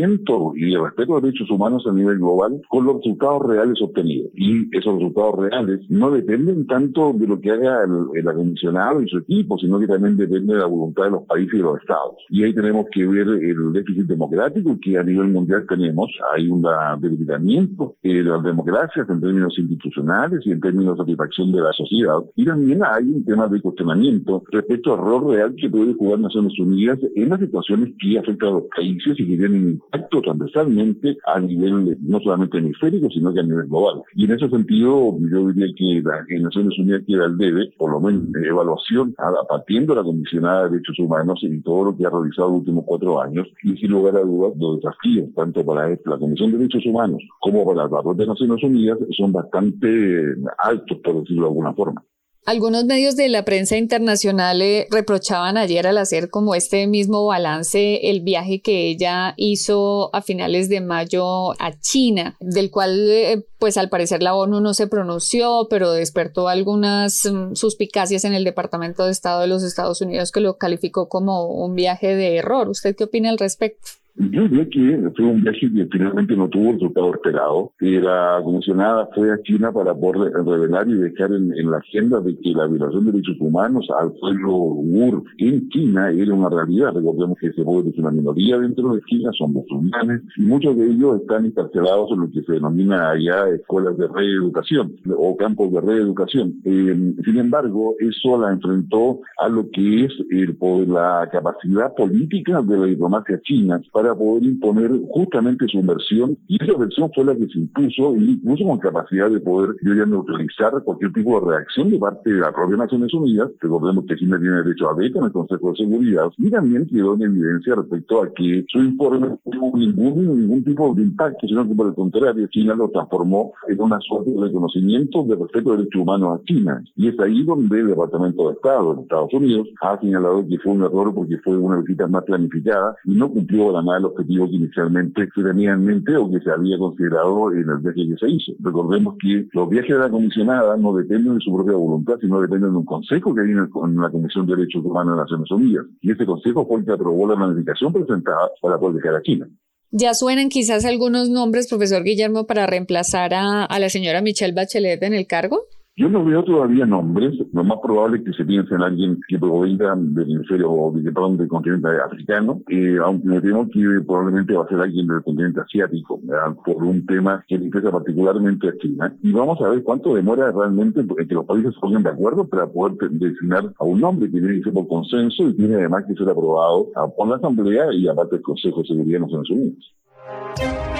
y 0.54 0.74
el 0.74 0.82
respeto 0.82 1.16
a 1.16 1.20
derechos 1.20 1.50
humanos 1.50 1.84
a 1.86 1.92
nivel 1.92 2.18
global 2.18 2.60
con 2.68 2.84
los 2.84 2.96
resultados 2.96 3.46
reales 3.46 3.80
obtenidos. 3.80 4.30
Y 4.34 4.68
esos 4.76 4.94
resultados 4.94 5.38
reales 5.38 5.80
no 5.88 6.10
dependen 6.10 6.66
tanto 6.66 7.12
de 7.12 7.26
lo 7.26 7.40
que 7.40 7.50
haga 7.50 7.84
el, 7.84 8.18
el 8.18 8.28
acondicionado 8.28 9.02
y 9.02 9.08
su 9.08 9.18
equipo, 9.18 9.58
sino 9.58 9.78
que 9.78 9.86
también 9.86 10.16
depende 10.16 10.54
de 10.54 10.60
la 10.60 10.66
voluntad 10.66 11.04
de 11.04 11.10
los 11.10 11.22
países 11.24 11.54
y 11.54 11.58
de 11.58 11.62
los 11.62 11.80
estados. 11.80 12.16
Y 12.28 12.44
ahí 12.44 12.54
tenemos 12.54 12.86
que 12.92 13.06
ver 13.06 13.28
el 13.28 13.72
déficit 13.72 14.06
democrático 14.06 14.78
que 14.80 14.98
a 14.98 15.02
nivel 15.02 15.28
mundial 15.28 15.64
tenemos. 15.68 16.10
Hay 16.34 16.48
un 16.48 16.66
debilitamiento 17.00 17.96
de 18.02 18.22
las 18.22 18.42
democracias 18.42 19.08
en 19.08 19.20
términos 19.20 19.58
institucionales 19.58 20.40
y 20.44 20.52
en 20.52 20.60
términos 20.60 20.96
de 20.96 21.04
satisfacción 21.04 21.52
de 21.52 21.60
la 21.60 21.72
sociedad. 21.72 22.18
Y 22.34 22.44
también 22.44 22.82
hay 22.84 23.04
un 23.04 23.24
tema 23.24 23.48
de 23.48 23.60
cuestionamiento 23.60 24.42
respecto 24.50 24.94
al 24.94 25.00
rol 25.00 25.34
real 25.34 25.54
que 25.56 25.70
puede 25.70 25.94
jugar 25.94 26.20
Naciones 26.20 26.58
Unidas 26.58 26.98
en 27.14 27.28
las 27.28 27.40
situaciones 27.40 27.94
que 27.98 28.18
afectan 28.18 28.48
a 28.48 28.52
los 28.52 28.64
países 28.74 29.18
y 29.18 29.26
que 29.26 29.36
tienen 29.36 29.80
impacto 29.86 30.20
transversalmente 30.20 31.16
a 31.26 31.40
nivel 31.40 31.96
no 32.02 32.20
solamente 32.20 32.58
hemisférico, 32.58 33.08
sino 33.10 33.32
que 33.32 33.40
a 33.40 33.42
nivel 33.42 33.66
global. 33.66 34.02
Y 34.14 34.24
en 34.24 34.32
ese 34.32 34.48
sentido, 34.48 35.16
yo 35.30 35.48
diría 35.48 35.72
que 35.76 36.02
la 36.02 36.24
Naciones 36.40 36.78
Unidas 36.78 37.02
queda 37.06 37.24
al 37.24 37.38
debe, 37.38 37.72
por 37.78 37.92
lo 37.92 38.00
menos 38.00 38.30
de 38.32 38.48
evaluación, 38.48 39.14
partiendo 39.48 39.94
de 39.94 40.00
la 40.00 40.04
Comisionada 40.04 40.64
de 40.64 40.70
Derechos 40.70 40.98
Humanos 40.98 41.40
y 41.42 41.60
todo 41.60 41.86
lo 41.86 41.96
que 41.96 42.06
ha 42.06 42.10
realizado 42.10 42.48
los 42.50 42.58
últimos 42.58 42.84
cuatro 42.86 43.20
años, 43.20 43.48
y 43.62 43.76
sin 43.76 43.90
lugar 43.90 44.16
a 44.16 44.20
dudas, 44.20 44.52
los 44.58 44.76
desafíos, 44.76 45.28
tanto 45.34 45.64
para 45.64 45.88
la 45.88 46.18
Comisión 46.18 46.52
de 46.52 46.58
Derechos 46.58 46.86
Humanos 46.86 47.22
como 47.40 47.64
para 47.64 47.88
la 47.88 48.14
de 48.14 48.26
Naciones 48.26 48.62
Unidas, 48.62 48.98
son 49.16 49.32
bastante 49.32 50.34
altos, 50.58 50.98
por 51.02 51.20
decirlo 51.20 51.42
de 51.42 51.48
alguna 51.48 51.72
forma. 51.74 52.04
Algunos 52.46 52.84
medios 52.84 53.16
de 53.16 53.28
la 53.28 53.44
prensa 53.44 53.76
internacional 53.76 54.62
eh, 54.62 54.86
reprochaban 54.88 55.56
ayer 55.56 55.84
al 55.88 55.98
hacer 55.98 56.30
como 56.30 56.54
este 56.54 56.86
mismo 56.86 57.26
balance 57.26 58.08
el 58.08 58.20
viaje 58.20 58.62
que 58.62 58.86
ella 58.86 59.34
hizo 59.36 60.14
a 60.14 60.22
finales 60.22 60.68
de 60.68 60.80
mayo 60.80 61.60
a 61.60 61.80
China, 61.80 62.36
del 62.38 62.70
cual 62.70 63.10
eh, 63.10 63.44
pues 63.58 63.76
al 63.76 63.88
parecer 63.88 64.22
la 64.22 64.36
ONU 64.36 64.60
no 64.60 64.74
se 64.74 64.86
pronunció, 64.86 65.66
pero 65.68 65.90
despertó 65.90 66.46
algunas 66.46 67.24
mm, 67.24 67.56
suspicacias 67.56 68.24
en 68.24 68.32
el 68.32 68.44
Departamento 68.44 69.04
de 69.04 69.10
Estado 69.10 69.40
de 69.40 69.48
los 69.48 69.64
Estados 69.64 70.00
Unidos 70.00 70.30
que 70.30 70.40
lo 70.40 70.56
calificó 70.56 71.08
como 71.08 71.48
un 71.48 71.74
viaje 71.74 72.14
de 72.14 72.36
error. 72.36 72.68
¿Usted 72.68 72.94
qué 72.94 73.02
opina 73.02 73.28
al 73.28 73.38
respecto? 73.38 73.88
Yo 74.18 74.48
diría 74.48 74.68
que 74.68 75.10
fue 75.14 75.26
un 75.26 75.42
viaje 75.42 75.70
que 75.72 75.86
finalmente 75.92 76.36
no 76.36 76.48
tuvo 76.48 76.70
el 76.70 76.74
resultado 76.74 77.14
esperado. 77.14 77.72
Y 77.80 77.98
la 77.98 78.40
comisionada 78.42 79.08
fue 79.14 79.32
a 79.32 79.40
China 79.42 79.72
para 79.72 79.94
poder 79.94 80.32
revelar 80.32 80.88
y 80.88 80.94
dejar 80.94 81.32
en, 81.32 81.70
la 81.70 81.78
agenda 81.78 82.20
de 82.20 82.36
que 82.38 82.50
la 82.50 82.66
violación 82.66 83.04
de 83.04 83.12
derechos 83.12 83.36
humanos 83.40 83.86
al 83.98 84.12
pueblo 84.12 84.54
Uyghur 84.54 85.22
en 85.38 85.68
China 85.68 86.10
era 86.10 86.32
una 86.32 86.48
realidad. 86.48 86.94
Recordemos 86.94 87.36
que 87.38 87.48
ese 87.48 87.62
pueblo 87.62 87.90
es 87.90 87.98
una 87.98 88.10
minoría 88.10 88.58
dentro 88.58 88.94
de 88.94 89.02
China, 89.02 89.30
son 89.36 89.52
musulmanes, 89.52 90.22
y 90.36 90.42
muchos 90.42 90.76
de 90.76 90.86
ellos 90.86 91.20
están 91.20 91.46
encarcelados 91.46 92.10
en 92.12 92.20
lo 92.20 92.30
que 92.30 92.42
se 92.42 92.52
denomina 92.52 93.10
allá 93.10 93.48
escuelas 93.48 93.98
de 93.98 94.08
reeducación 94.08 94.96
o 95.16 95.36
campos 95.36 95.72
de 95.72 95.80
reeducación. 95.80 96.54
Eh, 96.64 97.14
sin 97.24 97.38
embargo, 97.38 97.94
eso 97.98 98.40
la 98.40 98.52
enfrentó 98.52 99.20
a 99.38 99.48
lo 99.48 99.68
que 99.70 100.04
es 100.04 100.12
el, 100.30 100.56
la 100.88 101.28
capacidad 101.30 101.94
política 101.94 102.62
de 102.62 102.78
la 102.78 102.86
diplomacia 102.86 103.40
china 103.42 103.80
para 103.92 104.05
para 104.06 104.18
poder 104.18 104.44
imponer 104.44 104.90
justamente 105.10 105.66
su 105.66 105.82
versión 105.82 106.38
y 106.46 106.62
esa 106.62 106.78
versión 106.78 107.10
fue 107.12 107.24
la 107.24 107.34
que 107.34 107.46
se 107.48 107.58
impuso 107.58 108.14
incluso 108.14 108.64
con 108.64 108.78
capacidad 108.78 109.28
de 109.28 109.40
poder 109.40 109.70
ya 109.82 110.06
neutralizar 110.06 110.80
cualquier 110.84 111.12
tipo 111.12 111.40
de 111.40 111.46
reacción 111.50 111.90
de 111.90 111.98
parte 111.98 112.32
de 112.32 112.40
la 112.40 112.52
propia 112.52 112.76
Naciones 112.76 113.12
Unidas. 113.12 113.50
Recordemos 113.60 114.04
que 114.06 114.16
China 114.16 114.38
tiene 114.38 114.62
derecho 114.62 114.88
a 114.88 114.94
veto 114.94 115.18
en 115.18 115.24
el 115.24 115.32
Consejo 115.32 115.70
de 115.70 115.76
Seguridad 115.76 116.30
y 116.38 116.50
también 116.50 116.86
quedó 116.86 117.14
en 117.14 117.22
evidencia 117.22 117.74
respecto 117.74 118.22
a 118.22 118.32
que 118.32 118.64
su 118.68 118.78
informe 118.78 119.20
no 119.20 119.40
tuvo 119.50 119.76
ningún, 119.76 120.40
ningún 120.40 120.64
tipo 120.64 120.94
de 120.94 121.02
impacto, 121.02 121.48
sino 121.48 121.66
que 121.66 121.74
por 121.74 121.88
el 121.88 121.94
contrario 121.94 122.46
China 122.48 122.74
lo 122.74 122.88
transformó 122.90 123.52
en 123.66 123.80
una 123.80 123.98
suerte 124.00 124.30
de 124.30 124.40
reconocimiento 124.40 125.24
de 125.24 125.34
respeto 125.34 125.72
de 125.72 125.78
derechos 125.78 126.02
humanos 126.02 126.38
a 126.40 126.44
China. 126.44 126.84
Y 126.94 127.08
es 127.08 127.18
ahí 127.18 127.42
donde 127.44 127.80
el 127.80 127.88
Departamento 127.88 128.48
de 128.48 128.54
Estado 128.54 128.94
de 128.94 129.02
Estados 129.02 129.34
Unidos 129.34 129.68
ha 129.80 129.98
señalado 129.98 130.46
que 130.46 130.58
fue 130.58 130.72
un 130.72 130.84
error 130.84 131.12
porque 131.12 131.38
fue 131.38 131.56
una 131.56 131.80
visita 131.80 132.06
más 132.06 132.22
planificada 132.22 132.94
y 133.04 133.14
no 133.14 133.30
cumplió 133.30 133.72
la 133.72 133.82
el 133.96 134.06
objetivo 134.06 134.48
que 134.48 134.56
inicialmente 134.56 135.28
se 135.34 135.42
tenía 135.42 135.72
en 135.72 135.84
mente 135.84 136.16
o 136.16 136.30
que 136.30 136.40
se 136.40 136.50
había 136.50 136.78
considerado 136.78 137.52
en 137.52 137.68
el 137.68 137.78
viaje 137.78 138.08
que 138.08 138.16
se 138.18 138.30
hizo. 138.30 138.52
Recordemos 138.60 139.14
que 139.20 139.46
los 139.52 139.68
viajes 139.68 139.90
de 139.90 139.98
la 139.98 140.10
comisionada 140.10 140.76
no 140.76 140.94
dependen 140.94 141.38
de 141.38 141.40
su 141.44 141.54
propia 141.54 141.74
voluntad, 141.74 142.14
sino 142.20 142.40
dependen 142.40 142.72
de 142.72 142.78
un 142.78 142.84
consejo 142.84 143.34
que 143.34 143.42
hay 143.42 143.50
en, 143.50 143.96
la 144.00 144.10
Comisión 144.10 144.46
de 144.46 144.56
Derechos 144.56 144.84
Humanos 144.84 145.16
de 145.16 145.22
Naciones 145.22 145.50
Unidas. 145.50 145.86
Y 146.00 146.10
ese 146.10 146.26
consejo 146.26 146.66
fue 146.66 146.80
el 146.80 146.86
que 146.86 146.92
aprobó 146.92 147.28
la 147.28 147.36
planificación 147.36 147.92
presentada 147.92 148.50
para 148.60 148.78
poder 148.78 148.96
dejar 148.96 149.16
a 149.16 149.22
China. 149.22 149.48
Ya 149.90 150.14
suenan 150.14 150.48
quizás 150.48 150.84
algunos 150.84 151.30
nombres, 151.30 151.68
profesor 151.68 152.02
Guillermo, 152.02 152.46
para 152.46 152.66
reemplazar 152.66 153.34
a, 153.34 153.64
a 153.64 153.78
la 153.78 153.88
señora 153.88 154.20
Michelle 154.20 154.52
Bachelet 154.52 155.02
en 155.02 155.14
el 155.14 155.26
cargo. 155.26 155.62
Yo 155.98 156.10
no 156.10 156.22
veo 156.22 156.44
todavía 156.44 156.84
nombres. 156.84 157.32
Lo 157.54 157.64
más 157.64 157.78
probable 157.82 158.18
es 158.18 158.24
que 158.24 158.32
se 158.34 158.44
piense 158.44 158.74
en 158.74 158.82
alguien 158.82 159.18
que 159.26 159.38
provenga 159.38 159.94
del 159.96 160.30
hemisferio 160.30 160.70
o 160.70 160.92
perdón, 160.92 161.38
del 161.38 161.48
continente 161.48 161.88
africano, 162.04 162.60
eh, 162.68 162.98
aunque 163.02 163.26
me 163.26 163.40
temo 163.40 163.66
que 163.70 163.80
probablemente 164.06 164.52
va 164.52 164.64
a 164.64 164.68
ser 164.68 164.78
alguien 164.78 165.06
del 165.06 165.22
continente 165.22 165.62
asiático, 165.62 166.20
por 166.66 166.84
un 166.84 167.06
tema 167.06 167.42
que 167.48 167.56
le 167.56 167.64
interesa 167.64 167.92
particularmente 167.92 168.68
a 168.68 168.76
China. 168.76 169.16
Y 169.22 169.32
vamos 169.32 169.58
a 169.62 169.70
ver 169.70 169.82
cuánto 169.82 170.14
demora 170.14 170.52
realmente 170.52 171.02
que 171.26 171.34
los 171.34 171.46
países 171.46 171.72
se 171.72 171.80
pongan 171.80 172.02
de 172.02 172.10
acuerdo 172.10 172.46
para 172.46 172.66
poder 172.66 173.10
designar 173.12 173.72
a 173.78 173.84
un 173.84 173.98
nombre 173.98 174.30
que 174.30 174.38
tiene 174.38 174.58
que 174.58 174.64
ser 174.64 174.74
por 174.74 174.88
consenso 174.88 175.48
y 175.48 175.54
tiene 175.54 175.76
además 175.76 176.04
que 176.06 176.14
ser 176.14 176.28
aprobado 176.28 176.90
por 177.16 177.26
la 177.26 177.36
Asamblea 177.36 177.90
y 177.94 178.06
aparte 178.06 178.36
el 178.36 178.42
Consejo 178.42 178.82
de 178.82 178.88
Seguridad 178.88 179.20
de 179.20 179.20
Naciones 179.20 179.50
Unidas. 179.50 180.95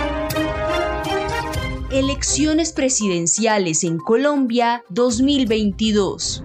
Elecciones 1.97 2.75
presidenciales 2.75 3.83
en 3.83 3.97
Colombia 3.97 4.85
2022. 4.91 6.45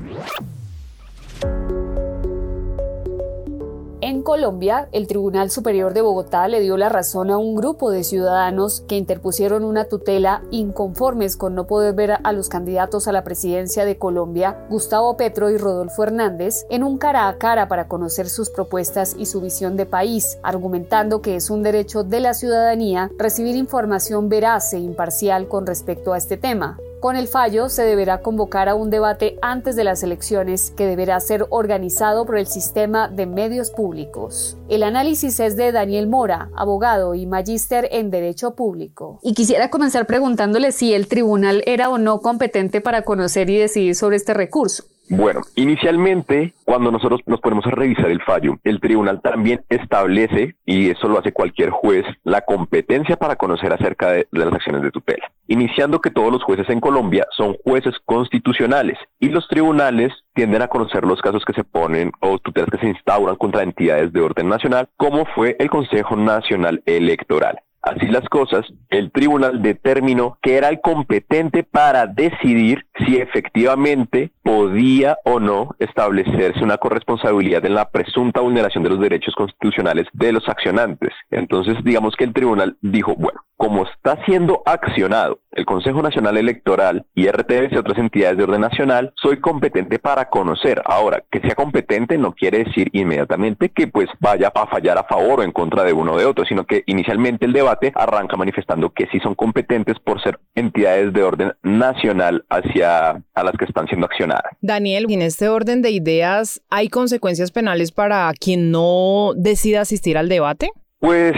Colombia, 4.31 4.87
el 4.93 5.07
Tribunal 5.07 5.51
Superior 5.51 5.93
de 5.93 5.99
Bogotá 5.99 6.47
le 6.47 6.61
dio 6.61 6.77
la 6.77 6.87
razón 6.87 7.31
a 7.31 7.37
un 7.37 7.53
grupo 7.53 7.91
de 7.91 8.05
ciudadanos 8.05 8.79
que 8.87 8.95
interpusieron 8.95 9.65
una 9.65 9.83
tutela 9.83 10.41
inconformes 10.51 11.35
con 11.35 11.53
no 11.53 11.67
poder 11.67 11.93
ver 11.95 12.13
a 12.23 12.31
los 12.31 12.47
candidatos 12.47 13.09
a 13.09 13.11
la 13.11 13.25
presidencia 13.25 13.83
de 13.83 13.97
Colombia, 13.97 14.65
Gustavo 14.69 15.17
Petro 15.17 15.49
y 15.49 15.57
Rodolfo 15.57 16.03
Hernández, 16.03 16.65
en 16.69 16.83
un 16.83 16.97
cara 16.97 17.27
a 17.27 17.37
cara 17.39 17.67
para 17.67 17.89
conocer 17.89 18.29
sus 18.29 18.49
propuestas 18.49 19.17
y 19.19 19.25
su 19.25 19.41
visión 19.41 19.75
de 19.75 19.85
país, 19.85 20.37
argumentando 20.43 21.21
que 21.21 21.35
es 21.35 21.49
un 21.49 21.61
derecho 21.61 22.05
de 22.05 22.21
la 22.21 22.33
ciudadanía 22.33 23.11
recibir 23.17 23.57
información 23.57 24.29
veraz 24.29 24.71
e 24.71 24.79
imparcial 24.79 25.49
con 25.49 25.67
respecto 25.67 26.13
a 26.13 26.17
este 26.17 26.37
tema. 26.37 26.77
Con 27.01 27.15
el 27.15 27.27
fallo 27.27 27.67
se 27.69 27.81
deberá 27.81 28.21
convocar 28.21 28.69
a 28.69 28.75
un 28.75 28.91
debate 28.91 29.39
antes 29.41 29.75
de 29.75 29.83
las 29.83 30.03
elecciones 30.03 30.71
que 30.77 30.85
deberá 30.85 31.19
ser 31.19 31.47
organizado 31.49 32.27
por 32.27 32.37
el 32.37 32.45
sistema 32.45 33.07
de 33.07 33.25
medios 33.25 33.71
públicos. 33.71 34.55
El 34.69 34.83
análisis 34.83 35.39
es 35.39 35.55
de 35.55 35.71
Daniel 35.71 36.05
Mora, 36.05 36.51
abogado 36.55 37.15
y 37.15 37.25
magíster 37.25 37.89
en 37.91 38.11
Derecho 38.11 38.53
Público. 38.53 39.19
Y 39.23 39.33
quisiera 39.33 39.71
comenzar 39.71 40.05
preguntándole 40.05 40.71
si 40.71 40.93
el 40.93 41.07
tribunal 41.07 41.63
era 41.65 41.89
o 41.89 41.97
no 41.97 42.21
competente 42.21 42.81
para 42.81 43.01
conocer 43.01 43.49
y 43.49 43.57
decidir 43.57 43.95
sobre 43.95 44.17
este 44.17 44.35
recurso. 44.35 44.83
Bueno, 45.13 45.41
inicialmente, 45.57 46.53
cuando 46.63 46.89
nosotros 46.89 47.19
nos 47.25 47.41
ponemos 47.41 47.65
a 47.65 47.71
revisar 47.71 48.09
el 48.09 48.23
fallo, 48.23 48.57
el 48.63 48.79
tribunal 48.79 49.19
también 49.19 49.61
establece, 49.67 50.55
y 50.65 50.89
eso 50.89 51.09
lo 51.09 51.19
hace 51.19 51.33
cualquier 51.33 51.69
juez, 51.69 52.05
la 52.23 52.39
competencia 52.39 53.17
para 53.17 53.35
conocer 53.35 53.73
acerca 53.73 54.13
de, 54.13 54.29
las 54.31 54.53
acciones 54.53 54.81
de 54.83 54.89
tutela. 54.89 55.29
Iniciando 55.47 55.99
que 55.99 56.11
todos 56.11 56.31
los 56.31 56.41
jueces 56.45 56.69
en 56.69 56.79
Colombia 56.79 57.27
son 57.35 57.57
jueces 57.65 57.93
constitucionales 58.05 58.97
y 59.19 59.27
los 59.27 59.49
tribunales 59.49 60.13
tienden 60.33 60.61
a 60.61 60.69
conocer 60.69 61.03
los 61.03 61.19
casos 61.19 61.43
que 61.43 61.51
se 61.51 61.65
ponen 61.65 62.13
o 62.21 62.39
tutelas 62.39 62.69
que 62.69 62.77
se 62.77 62.87
instauran 62.87 63.35
contra 63.35 63.63
entidades 63.63 64.13
de 64.13 64.21
orden 64.21 64.47
nacional, 64.47 64.87
como 64.95 65.25
fue 65.25 65.57
el 65.59 65.69
Consejo 65.69 66.15
Nacional 66.15 66.83
Electoral. 66.85 67.59
Así 67.81 68.05
las 68.05 68.29
cosas, 68.29 68.63
el 68.91 69.11
tribunal 69.11 69.63
determinó 69.63 70.37
que 70.43 70.55
era 70.55 70.69
el 70.69 70.81
competente 70.81 71.63
para 71.63 72.05
decidir 72.05 72.85
si 72.99 73.17
efectivamente 73.17 74.31
podía 74.43 75.17
o 75.25 75.39
no 75.39 75.75
establecerse 75.79 76.63
una 76.63 76.77
corresponsabilidad 76.77 77.65
en 77.65 77.75
la 77.75 77.89
presunta 77.89 78.41
vulneración 78.41 78.83
de 78.83 78.89
los 78.89 78.99
derechos 78.99 79.35
constitucionales 79.35 80.07
de 80.13 80.31
los 80.31 80.47
accionantes. 80.49 81.13
Entonces, 81.29 81.77
digamos 81.83 82.15
que 82.15 82.23
el 82.23 82.33
tribunal 82.33 82.77
dijo, 82.81 83.15
bueno, 83.15 83.41
como 83.61 83.83
está 83.83 84.17
siendo 84.25 84.63
accionado 84.65 85.37
el 85.51 85.65
Consejo 85.65 86.01
Nacional 86.01 86.37
Electoral 86.37 87.05
y 87.13 87.27
RTBs 87.27 87.73
y 87.73 87.77
otras 87.77 87.99
entidades 87.99 88.37
de 88.37 88.45
orden 88.45 88.61
nacional, 88.61 89.13
soy 89.21 89.39
competente 89.39 89.99
para 89.99 90.29
conocer. 90.29 90.81
Ahora, 90.83 91.23
que 91.29 91.41
sea 91.41 91.53
competente 91.53 92.17
no 92.17 92.33
quiere 92.33 92.63
decir 92.63 92.89
inmediatamente 92.93 93.69
que 93.69 93.85
pues 93.85 94.07
vaya 94.19 94.51
a 94.55 94.65
fallar 94.65 94.97
a 94.97 95.03
favor 95.03 95.41
o 95.41 95.43
en 95.43 95.51
contra 95.51 95.83
de 95.83 95.93
uno 95.93 96.13
o 96.13 96.17
de 96.17 96.25
otro, 96.25 96.43
sino 96.45 96.65
que 96.65 96.83
inicialmente 96.87 97.45
el 97.45 97.53
debate 97.53 97.91
arranca 97.93 98.35
manifestando 98.35 98.89
que 98.89 99.05
sí 99.11 99.19
son 99.19 99.35
competentes 99.35 99.99
por 99.99 100.19
ser 100.23 100.39
entidades 100.55 101.13
de 101.13 101.21
orden 101.21 101.53
nacional 101.61 102.43
hacia 102.49 103.11
a 103.11 103.43
las 103.43 103.55
que 103.59 103.65
están 103.65 103.85
siendo 103.87 104.07
accionadas. 104.07 104.30
Daniel, 104.61 105.05
en 105.09 105.21
este 105.21 105.49
orden 105.49 105.81
de 105.81 105.91
ideas, 105.91 106.61
¿hay 106.69 106.89
consecuencias 106.89 107.51
penales 107.51 107.91
para 107.91 108.31
quien 108.39 108.71
no 108.71 109.33
decida 109.35 109.81
asistir 109.81 110.17
al 110.17 110.29
debate? 110.29 110.71
Pues 110.99 111.35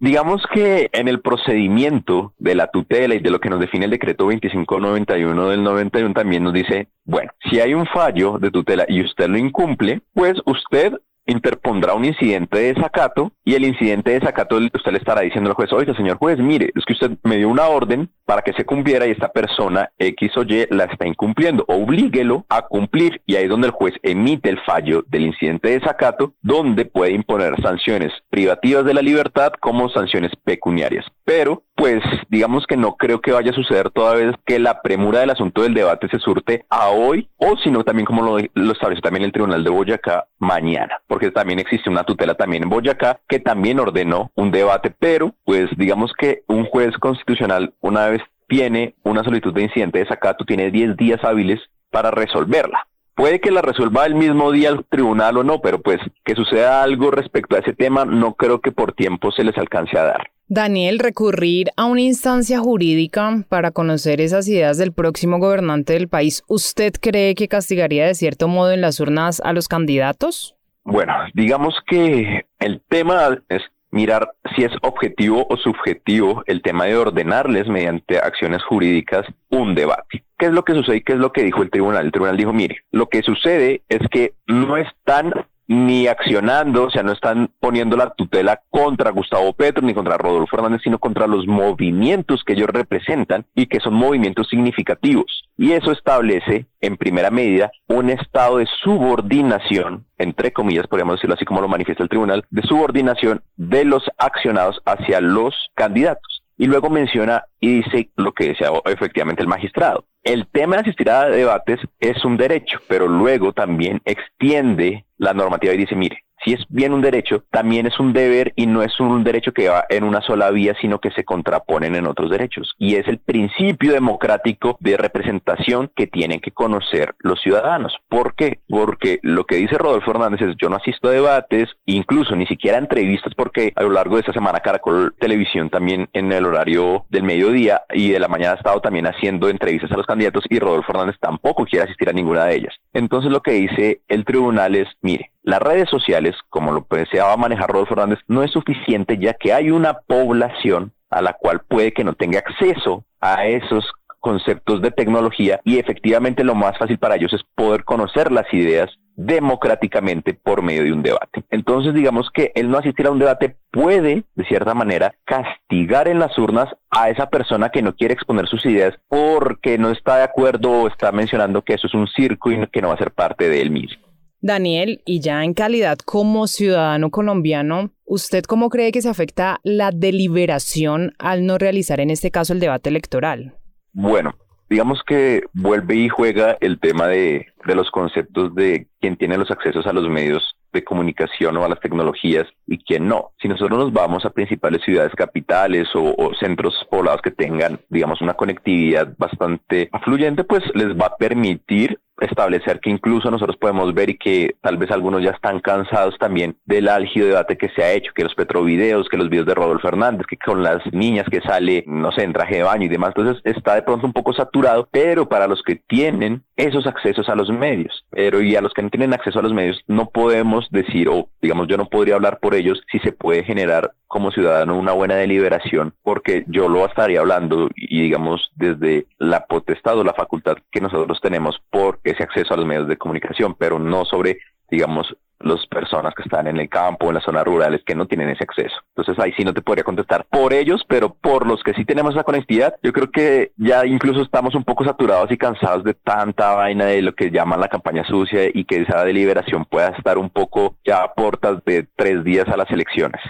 Digamos 0.00 0.42
que 0.54 0.88
en 0.94 1.08
el 1.08 1.20
procedimiento 1.20 2.32
de 2.38 2.54
la 2.54 2.68
tutela 2.68 3.14
y 3.14 3.18
de 3.18 3.30
lo 3.30 3.38
que 3.38 3.50
nos 3.50 3.60
define 3.60 3.84
el 3.84 3.90
decreto 3.90 4.24
2591 4.24 5.48
del 5.50 5.62
91 5.62 6.14
también 6.14 6.42
nos 6.42 6.54
dice, 6.54 6.88
bueno, 7.04 7.30
si 7.50 7.60
hay 7.60 7.74
un 7.74 7.84
fallo 7.84 8.38
de 8.38 8.50
tutela 8.50 8.86
y 8.88 9.02
usted 9.02 9.28
lo 9.28 9.36
incumple, 9.36 10.00
pues 10.14 10.40
usted 10.46 10.94
interpondrá 11.30 11.94
un 11.94 12.04
incidente 12.04 12.58
de 12.58 12.74
desacato 12.74 13.32
y 13.44 13.54
el 13.54 13.64
incidente 13.64 14.10
de 14.10 14.20
desacato 14.20 14.56
usted 14.56 14.92
le 14.92 14.98
estará 14.98 15.22
diciendo 15.22 15.50
al 15.50 15.56
juez, 15.56 15.72
oiga 15.72 15.94
señor 15.94 16.18
juez, 16.18 16.38
mire, 16.38 16.70
es 16.74 16.84
que 16.84 16.92
usted 16.92 17.12
me 17.22 17.36
dio 17.36 17.48
una 17.48 17.66
orden 17.66 18.10
para 18.24 18.42
que 18.42 18.52
se 18.52 18.64
cumpliera 18.64 19.06
y 19.06 19.10
esta 19.10 19.28
persona 19.28 19.90
X 19.98 20.36
o 20.36 20.42
Y 20.42 20.66
la 20.70 20.84
está 20.84 21.06
incumpliendo, 21.06 21.64
oblíguelo 21.66 22.46
a 22.48 22.62
cumplir 22.62 23.20
y 23.26 23.36
ahí 23.36 23.44
es 23.44 23.50
donde 23.50 23.68
el 23.68 23.72
juez 23.72 23.94
emite 24.02 24.50
el 24.50 24.60
fallo 24.60 25.04
del 25.08 25.22
incidente 25.22 25.68
de 25.68 25.80
desacato, 25.80 26.34
donde 26.42 26.84
puede 26.84 27.12
imponer 27.12 27.60
sanciones 27.60 28.12
privativas 28.30 28.84
de 28.84 28.94
la 28.94 29.02
libertad 29.02 29.52
como 29.60 29.88
sanciones 29.88 30.32
pecuniarias. 30.44 31.04
Pero, 31.32 31.62
pues, 31.76 32.02
digamos 32.28 32.66
que 32.66 32.76
no 32.76 32.96
creo 32.96 33.20
que 33.20 33.30
vaya 33.30 33.52
a 33.52 33.54
suceder 33.54 33.90
toda 33.90 34.16
vez 34.16 34.34
que 34.44 34.58
la 34.58 34.82
premura 34.82 35.20
del 35.20 35.30
asunto 35.30 35.62
del 35.62 35.74
debate 35.74 36.08
se 36.08 36.18
surte 36.18 36.64
a 36.68 36.88
hoy 36.88 37.28
o 37.36 37.56
sino 37.62 37.84
también 37.84 38.04
como 38.04 38.22
lo, 38.22 38.44
lo 38.54 38.72
estableció 38.72 39.00
también 39.00 39.22
el 39.22 39.30
Tribunal 39.30 39.62
de 39.62 39.70
Boyacá 39.70 40.26
mañana, 40.40 41.00
porque 41.06 41.30
también 41.30 41.60
existe 41.60 41.88
una 41.88 42.02
tutela 42.02 42.34
también 42.34 42.64
en 42.64 42.68
Boyacá 42.68 43.20
que 43.28 43.38
también 43.38 43.78
ordenó 43.78 44.32
un 44.34 44.50
debate, 44.50 44.92
pero 44.98 45.32
pues 45.44 45.70
digamos 45.76 46.12
que 46.18 46.42
un 46.48 46.64
juez 46.64 46.98
constitucional 46.98 47.74
una 47.80 48.08
vez 48.08 48.22
tiene 48.48 48.96
una 49.04 49.22
solicitud 49.22 49.54
de 49.54 49.62
incidente 49.62 49.98
de 49.98 50.06
desacato, 50.06 50.44
tiene 50.44 50.72
10 50.72 50.96
días 50.96 51.22
hábiles 51.22 51.60
para 51.92 52.10
resolverla. 52.10 52.88
Puede 53.14 53.40
que 53.40 53.52
la 53.52 53.62
resuelva 53.62 54.04
el 54.04 54.16
mismo 54.16 54.50
día 54.50 54.70
el 54.70 54.84
tribunal 54.84 55.36
o 55.36 55.44
no, 55.44 55.60
pero 55.60 55.80
pues 55.80 56.00
que 56.24 56.34
suceda 56.34 56.82
algo 56.82 57.12
respecto 57.12 57.54
a 57.54 57.60
ese 57.60 57.72
tema 57.72 58.04
no 58.04 58.34
creo 58.34 58.60
que 58.60 58.72
por 58.72 58.94
tiempo 58.94 59.30
se 59.30 59.44
les 59.44 59.56
alcance 59.58 59.96
a 59.96 60.02
dar. 60.02 60.29
Daniel, 60.52 60.98
recurrir 60.98 61.68
a 61.76 61.84
una 61.84 62.00
instancia 62.00 62.58
jurídica 62.58 63.44
para 63.48 63.70
conocer 63.70 64.20
esas 64.20 64.48
ideas 64.48 64.78
del 64.78 64.92
próximo 64.92 65.38
gobernante 65.38 65.92
del 65.92 66.08
país, 66.08 66.42
¿usted 66.48 66.92
cree 67.00 67.36
que 67.36 67.46
castigaría 67.46 68.04
de 68.04 68.16
cierto 68.16 68.48
modo 68.48 68.72
en 68.72 68.80
las 68.80 68.98
urnas 68.98 69.40
a 69.44 69.52
los 69.52 69.68
candidatos? 69.68 70.56
Bueno, 70.82 71.14
digamos 71.34 71.76
que 71.86 72.46
el 72.58 72.82
tema 72.88 73.38
es 73.48 73.62
mirar 73.92 74.28
si 74.56 74.64
es 74.64 74.72
objetivo 74.82 75.46
o 75.48 75.56
subjetivo 75.56 76.42
el 76.46 76.62
tema 76.62 76.86
de 76.86 76.96
ordenarles 76.96 77.68
mediante 77.68 78.18
acciones 78.18 78.60
jurídicas 78.64 79.24
un 79.50 79.76
debate. 79.76 80.24
¿Qué 80.36 80.46
es 80.46 80.52
lo 80.52 80.64
que 80.64 80.72
sucede 80.72 80.96
y 80.96 81.02
qué 81.02 81.12
es 81.12 81.20
lo 81.20 81.32
que 81.32 81.44
dijo 81.44 81.62
el 81.62 81.70
tribunal? 81.70 82.06
El 82.06 82.10
tribunal 82.10 82.36
dijo, 82.36 82.52
mire, 82.52 82.78
lo 82.90 83.08
que 83.08 83.22
sucede 83.22 83.82
es 83.88 84.00
que 84.10 84.32
no 84.48 84.76
están 84.76 85.32
ni 85.70 86.08
accionando, 86.08 86.86
o 86.86 86.90
sea, 86.90 87.04
no 87.04 87.12
están 87.12 87.52
poniendo 87.60 87.96
la 87.96 88.10
tutela 88.10 88.60
contra 88.70 89.12
Gustavo 89.12 89.52
Petro 89.52 89.86
ni 89.86 89.94
contra 89.94 90.18
Rodolfo 90.18 90.56
Hernández, 90.56 90.80
sino 90.82 90.98
contra 90.98 91.28
los 91.28 91.46
movimientos 91.46 92.42
que 92.42 92.54
ellos 92.54 92.66
representan 92.70 93.46
y 93.54 93.66
que 93.66 93.78
son 93.78 93.94
movimientos 93.94 94.48
significativos. 94.48 95.44
Y 95.56 95.70
eso 95.70 95.92
establece, 95.92 96.66
en 96.80 96.96
primera 96.96 97.30
medida, 97.30 97.70
un 97.86 98.10
estado 98.10 98.58
de 98.58 98.66
subordinación, 98.82 100.06
entre 100.18 100.52
comillas, 100.52 100.88
podríamos 100.88 101.18
decirlo 101.18 101.36
así 101.36 101.44
como 101.44 101.60
lo 101.60 101.68
manifiesta 101.68 102.02
el 102.02 102.08
tribunal, 102.08 102.44
de 102.50 102.62
subordinación 102.62 103.40
de 103.56 103.84
los 103.84 104.02
accionados 104.18 104.82
hacia 104.84 105.20
los 105.20 105.54
candidatos. 105.76 106.42
Y 106.58 106.66
luego 106.66 106.90
menciona 106.90 107.44
y 107.60 107.82
dice 107.82 108.10
lo 108.16 108.32
que 108.32 108.48
decía 108.48 108.70
efectivamente 108.86 109.42
el 109.42 109.48
magistrado. 109.48 110.04
El 110.22 110.46
tema 110.48 110.76
de 110.76 110.82
asistir 110.82 111.08
a 111.10 111.28
debates 111.28 111.80
es 111.98 112.24
un 112.24 112.36
derecho, 112.36 112.80
pero 112.88 113.08
luego 113.08 113.52
también 113.52 114.02
extiende 114.04 115.06
la 115.16 115.32
normativa 115.32 115.72
y 115.72 115.78
dice, 115.78 115.96
mire, 115.96 116.24
si 116.44 116.52
es 116.52 116.64
bien 116.68 116.92
un 116.92 117.02
derecho, 117.02 117.44
también 117.50 117.86
es 117.86 117.98
un 118.00 118.12
deber 118.12 118.52
y 118.56 118.66
no 118.66 118.82
es 118.82 118.98
un 119.00 119.24
derecho 119.24 119.52
que 119.52 119.68
va 119.68 119.84
en 119.88 120.04
una 120.04 120.20
sola 120.20 120.50
vía, 120.50 120.74
sino 120.80 120.98
que 120.98 121.10
se 121.10 121.24
contraponen 121.24 121.94
en 121.94 122.06
otros 122.06 122.30
derechos. 122.30 122.74
Y 122.78 122.96
es 122.96 123.06
el 123.08 123.18
principio 123.18 123.92
democrático 123.92 124.76
de 124.80 124.96
representación 124.96 125.90
que 125.94 126.06
tienen 126.06 126.40
que 126.40 126.50
conocer 126.50 127.14
los 127.18 127.40
ciudadanos. 127.40 127.96
¿Por 128.08 128.34
qué? 128.34 128.60
Porque 128.68 129.18
lo 129.22 129.44
que 129.44 129.56
dice 129.56 129.78
Rodolfo 129.78 130.10
Hernández 130.10 130.42
es 130.42 130.56
yo 130.56 130.68
no 130.68 130.76
asisto 130.76 131.08
a 131.08 131.12
debates, 131.12 131.68
incluso 131.86 132.34
ni 132.36 132.46
siquiera 132.46 132.78
a 132.78 132.80
entrevistas, 132.80 133.34
porque 133.34 133.72
a 133.76 133.82
lo 133.82 133.90
largo 133.90 134.16
de 134.16 134.20
esta 134.20 134.32
semana 134.32 134.60
Caracol 134.60 135.14
Televisión 135.18 135.70
también 135.70 136.08
en 136.12 136.32
el 136.32 136.46
horario 136.46 137.04
del 137.10 137.24
mediodía 137.24 137.82
y 137.92 138.10
de 138.10 138.20
la 138.20 138.28
mañana 138.28 138.52
ha 138.52 138.56
estado 138.56 138.80
también 138.80 139.06
haciendo 139.06 139.48
entrevistas 139.48 139.92
a 139.92 139.96
los 139.96 140.06
candidatos 140.06 140.44
y 140.48 140.58
Rodolfo 140.58 140.92
Hernández 140.92 141.16
tampoco 141.20 141.64
quiere 141.64 141.84
asistir 141.84 142.08
a 142.08 142.12
ninguna 142.12 142.44
de 142.46 142.56
ellas. 142.56 142.74
Entonces 142.92 143.30
lo 143.30 143.42
que 143.42 143.52
dice 143.52 144.00
el 144.08 144.24
tribunal 144.24 144.74
es, 144.74 144.88
mire, 145.02 145.30
las 145.42 145.60
redes 145.60 145.88
sociales, 145.88 146.36
como 146.48 146.72
lo 146.72 146.86
deseaba 146.90 147.36
manejar 147.36 147.70
Rodolfo 147.70 147.94
Fernández, 147.94 148.18
no 148.28 148.42
es 148.42 148.50
suficiente 148.50 149.18
ya 149.18 149.34
que 149.34 149.52
hay 149.52 149.70
una 149.70 149.94
población 149.94 150.92
a 151.08 151.22
la 151.22 151.32
cual 151.32 151.60
puede 151.66 151.92
que 151.92 152.04
no 152.04 152.14
tenga 152.14 152.40
acceso 152.40 153.04
a 153.20 153.46
esos 153.46 153.84
conceptos 154.20 154.82
de 154.82 154.90
tecnología 154.90 155.60
y 155.64 155.78
efectivamente 155.78 156.44
lo 156.44 156.54
más 156.54 156.76
fácil 156.78 156.98
para 156.98 157.16
ellos 157.16 157.32
es 157.32 157.42
poder 157.54 157.84
conocer 157.84 158.30
las 158.30 158.52
ideas 158.52 158.90
democráticamente 159.16 160.34
por 160.34 160.62
medio 160.62 160.84
de 160.84 160.92
un 160.92 161.02
debate. 161.02 161.42
Entonces, 161.50 161.92
digamos 161.94 162.30
que 162.32 162.52
el 162.54 162.70
no 162.70 162.78
asistir 162.78 163.06
a 163.06 163.10
un 163.10 163.18
debate 163.18 163.56
puede, 163.70 164.24
de 164.34 164.44
cierta 164.44 164.72
manera, 164.72 165.14
castigar 165.24 166.08
en 166.08 166.18
las 166.18 166.38
urnas 166.38 166.68
a 166.90 167.10
esa 167.10 167.28
persona 167.28 167.70
que 167.70 167.82
no 167.82 167.94
quiere 167.94 168.14
exponer 168.14 168.46
sus 168.46 168.64
ideas 168.64 168.94
porque 169.08 169.78
no 169.78 169.90
está 169.90 170.16
de 170.16 170.24
acuerdo 170.24 170.70
o 170.70 170.88
está 170.88 171.12
mencionando 171.12 171.62
que 171.62 171.74
eso 171.74 171.86
es 171.86 171.94
un 171.94 172.08
circo 172.08 172.50
y 172.50 172.66
que 172.68 172.80
no 172.80 172.88
va 172.88 172.94
a 172.94 172.98
ser 172.98 173.10
parte 173.10 173.48
de 173.48 173.60
él 173.60 173.70
mismo. 173.70 174.09
Daniel, 174.40 175.02
y 175.04 175.20
ya 175.20 175.44
en 175.44 175.54
calidad 175.54 175.98
como 175.98 176.46
ciudadano 176.46 177.10
colombiano, 177.10 177.90
¿usted 178.04 178.44
cómo 178.44 178.70
cree 178.70 178.92
que 178.92 179.02
se 179.02 179.08
afecta 179.08 179.60
la 179.62 179.90
deliberación 179.90 181.12
al 181.18 181.44
no 181.44 181.58
realizar 181.58 182.00
en 182.00 182.10
este 182.10 182.30
caso 182.30 182.52
el 182.52 182.60
debate 182.60 182.88
electoral? 182.88 183.54
Bueno, 183.92 184.34
digamos 184.70 185.00
que 185.06 185.42
vuelve 185.52 185.96
y 185.96 186.08
juega 186.08 186.56
el 186.60 186.78
tema 186.80 187.06
de, 187.08 187.48
de 187.66 187.74
los 187.74 187.90
conceptos 187.90 188.54
de 188.54 188.86
quién 189.00 189.16
tiene 189.16 189.36
los 189.36 189.50
accesos 189.50 189.86
a 189.86 189.92
los 189.92 190.08
medios 190.08 190.54
de 190.72 190.84
comunicación 190.84 191.56
o 191.56 191.64
a 191.64 191.68
las 191.68 191.80
tecnologías 191.80 192.46
y 192.70 192.78
quién 192.78 193.08
no. 193.08 193.32
Si 193.42 193.48
nosotros 193.48 193.78
nos 193.78 193.92
vamos 193.92 194.24
a 194.24 194.30
principales 194.30 194.82
ciudades 194.82 195.12
capitales 195.14 195.88
o, 195.94 196.30
centros 196.38 196.74
poblados 196.88 197.20
que 197.20 197.32
tengan, 197.32 197.80
digamos, 197.88 198.22
una 198.22 198.34
conectividad 198.34 199.12
bastante 199.18 199.88
afluyente, 199.92 200.44
pues 200.44 200.62
les 200.74 200.96
va 200.96 201.06
a 201.06 201.16
permitir 201.16 201.98
establecer 202.20 202.80
que 202.80 202.90
incluso 202.90 203.30
nosotros 203.30 203.56
podemos 203.56 203.92
ver 203.94 204.10
y 204.10 204.18
que 204.18 204.56
tal 204.60 204.76
vez 204.76 204.90
algunos 204.90 205.22
ya 205.22 205.30
están 205.30 205.60
cansados 205.60 206.16
también 206.18 206.56
del 206.66 206.88
álgido 206.88 207.26
debate 207.26 207.56
que 207.56 207.70
se 207.70 207.82
ha 207.82 207.92
hecho, 207.92 208.12
que 208.14 208.24
los 208.24 208.34
petrovideos, 208.34 209.08
que 209.08 209.16
los 209.16 209.30
videos 209.30 209.46
de 209.46 209.54
Rodolfo 209.54 209.88
Hernández, 209.88 210.26
que 210.26 210.36
con 210.36 210.62
las 210.62 210.80
niñas 210.92 211.26
que 211.30 211.40
sale, 211.40 211.84
no 211.86 212.12
sé, 212.12 212.22
en 212.24 212.32
traje 212.32 212.56
de 212.56 212.62
baño 212.62 212.84
y 212.84 212.88
demás, 212.88 213.14
entonces 213.16 213.42
está 213.44 213.74
de 213.74 213.82
pronto 213.82 214.06
un 214.06 214.12
poco 214.12 214.32
saturado, 214.32 214.88
pero 214.90 215.28
para 215.28 215.46
los 215.46 215.62
que 215.62 215.76
tienen 215.76 216.44
esos 216.56 216.86
accesos 216.86 217.28
a 217.28 217.34
los 217.34 217.48
medios, 217.50 218.04
pero 218.10 218.42
y 218.42 218.54
a 218.54 218.60
los 218.60 218.74
que 218.74 218.82
no 218.82 218.90
tienen 218.90 219.14
acceso 219.14 219.38
a 219.38 219.42
los 219.42 219.54
medios, 219.54 219.82
no 219.86 220.10
podemos 220.10 220.68
decir, 220.70 221.08
o 221.08 221.28
digamos, 221.40 221.68
yo 221.68 221.76
no 221.76 221.86
podría 221.86 222.16
hablar 222.16 222.38
por 222.38 222.54
ellos 222.60 222.82
si 222.90 222.98
se 223.00 223.12
puede 223.12 223.44
generar 223.44 223.92
como 224.06 224.30
ciudadano 224.30 224.78
una 224.78 224.92
buena 224.92 225.16
deliberación, 225.16 225.94
porque 226.02 226.44
yo 226.48 226.68
lo 226.68 226.84
estaría 226.86 227.20
hablando 227.20 227.68
y 227.76 228.02
digamos 228.02 228.50
desde 228.56 229.06
la 229.18 229.46
potestad 229.46 229.98
o 229.98 230.04
la 230.04 230.14
facultad 230.14 230.56
que 230.70 230.80
nosotros 230.80 231.20
tenemos 231.20 231.60
por 231.70 232.00
ese 232.04 232.22
acceso 232.22 232.54
a 232.54 232.56
los 232.56 232.66
medios 232.66 232.88
de 232.88 232.96
comunicación, 232.96 233.54
pero 233.54 233.78
no 233.78 234.04
sobre, 234.04 234.38
digamos, 234.70 235.16
las 235.40 235.66
personas 235.66 236.14
que 236.14 236.22
están 236.22 236.46
en 236.46 236.58
el 236.58 236.68
campo, 236.68 237.08
en 237.08 237.14
las 237.14 237.24
zonas 237.24 237.44
rurales, 237.44 237.82
que 237.84 237.94
no 237.94 238.06
tienen 238.06 238.28
ese 238.30 238.44
acceso. 238.44 238.76
Entonces 238.94 239.22
ahí 239.22 239.32
sí 239.36 239.44
no 239.44 239.54
te 239.54 239.62
podría 239.62 239.84
contestar 239.84 240.26
por 240.30 240.52
ellos, 240.52 240.82
pero 240.88 241.14
por 241.14 241.46
los 241.46 241.62
que 241.62 241.74
sí 241.74 241.84
tenemos 241.84 242.14
esa 242.14 242.24
conectividad, 242.24 242.74
yo 242.82 242.92
creo 242.92 243.10
que 243.10 243.52
ya 243.56 243.86
incluso 243.86 244.22
estamos 244.22 244.54
un 244.54 244.64
poco 244.64 244.84
saturados 244.84 245.30
y 245.30 245.38
cansados 245.38 245.84
de 245.84 245.94
tanta 245.94 246.54
vaina 246.54 246.86
de 246.86 247.02
lo 247.02 247.14
que 247.14 247.30
llaman 247.30 247.60
la 247.60 247.68
campaña 247.68 248.04
sucia 248.04 248.48
y 248.52 248.64
que 248.64 248.82
esa 248.82 249.04
deliberación 249.04 249.64
pueda 249.64 249.88
estar 249.88 250.18
un 250.18 250.30
poco 250.30 250.76
ya 250.84 251.02
a 251.02 251.14
puertas 251.14 251.64
de 251.64 251.86
tres 251.96 252.22
días 252.24 252.48
a 252.48 252.56
las 252.56 252.70
elecciones. 252.70 253.20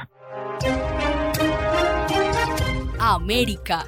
América. 2.99 3.87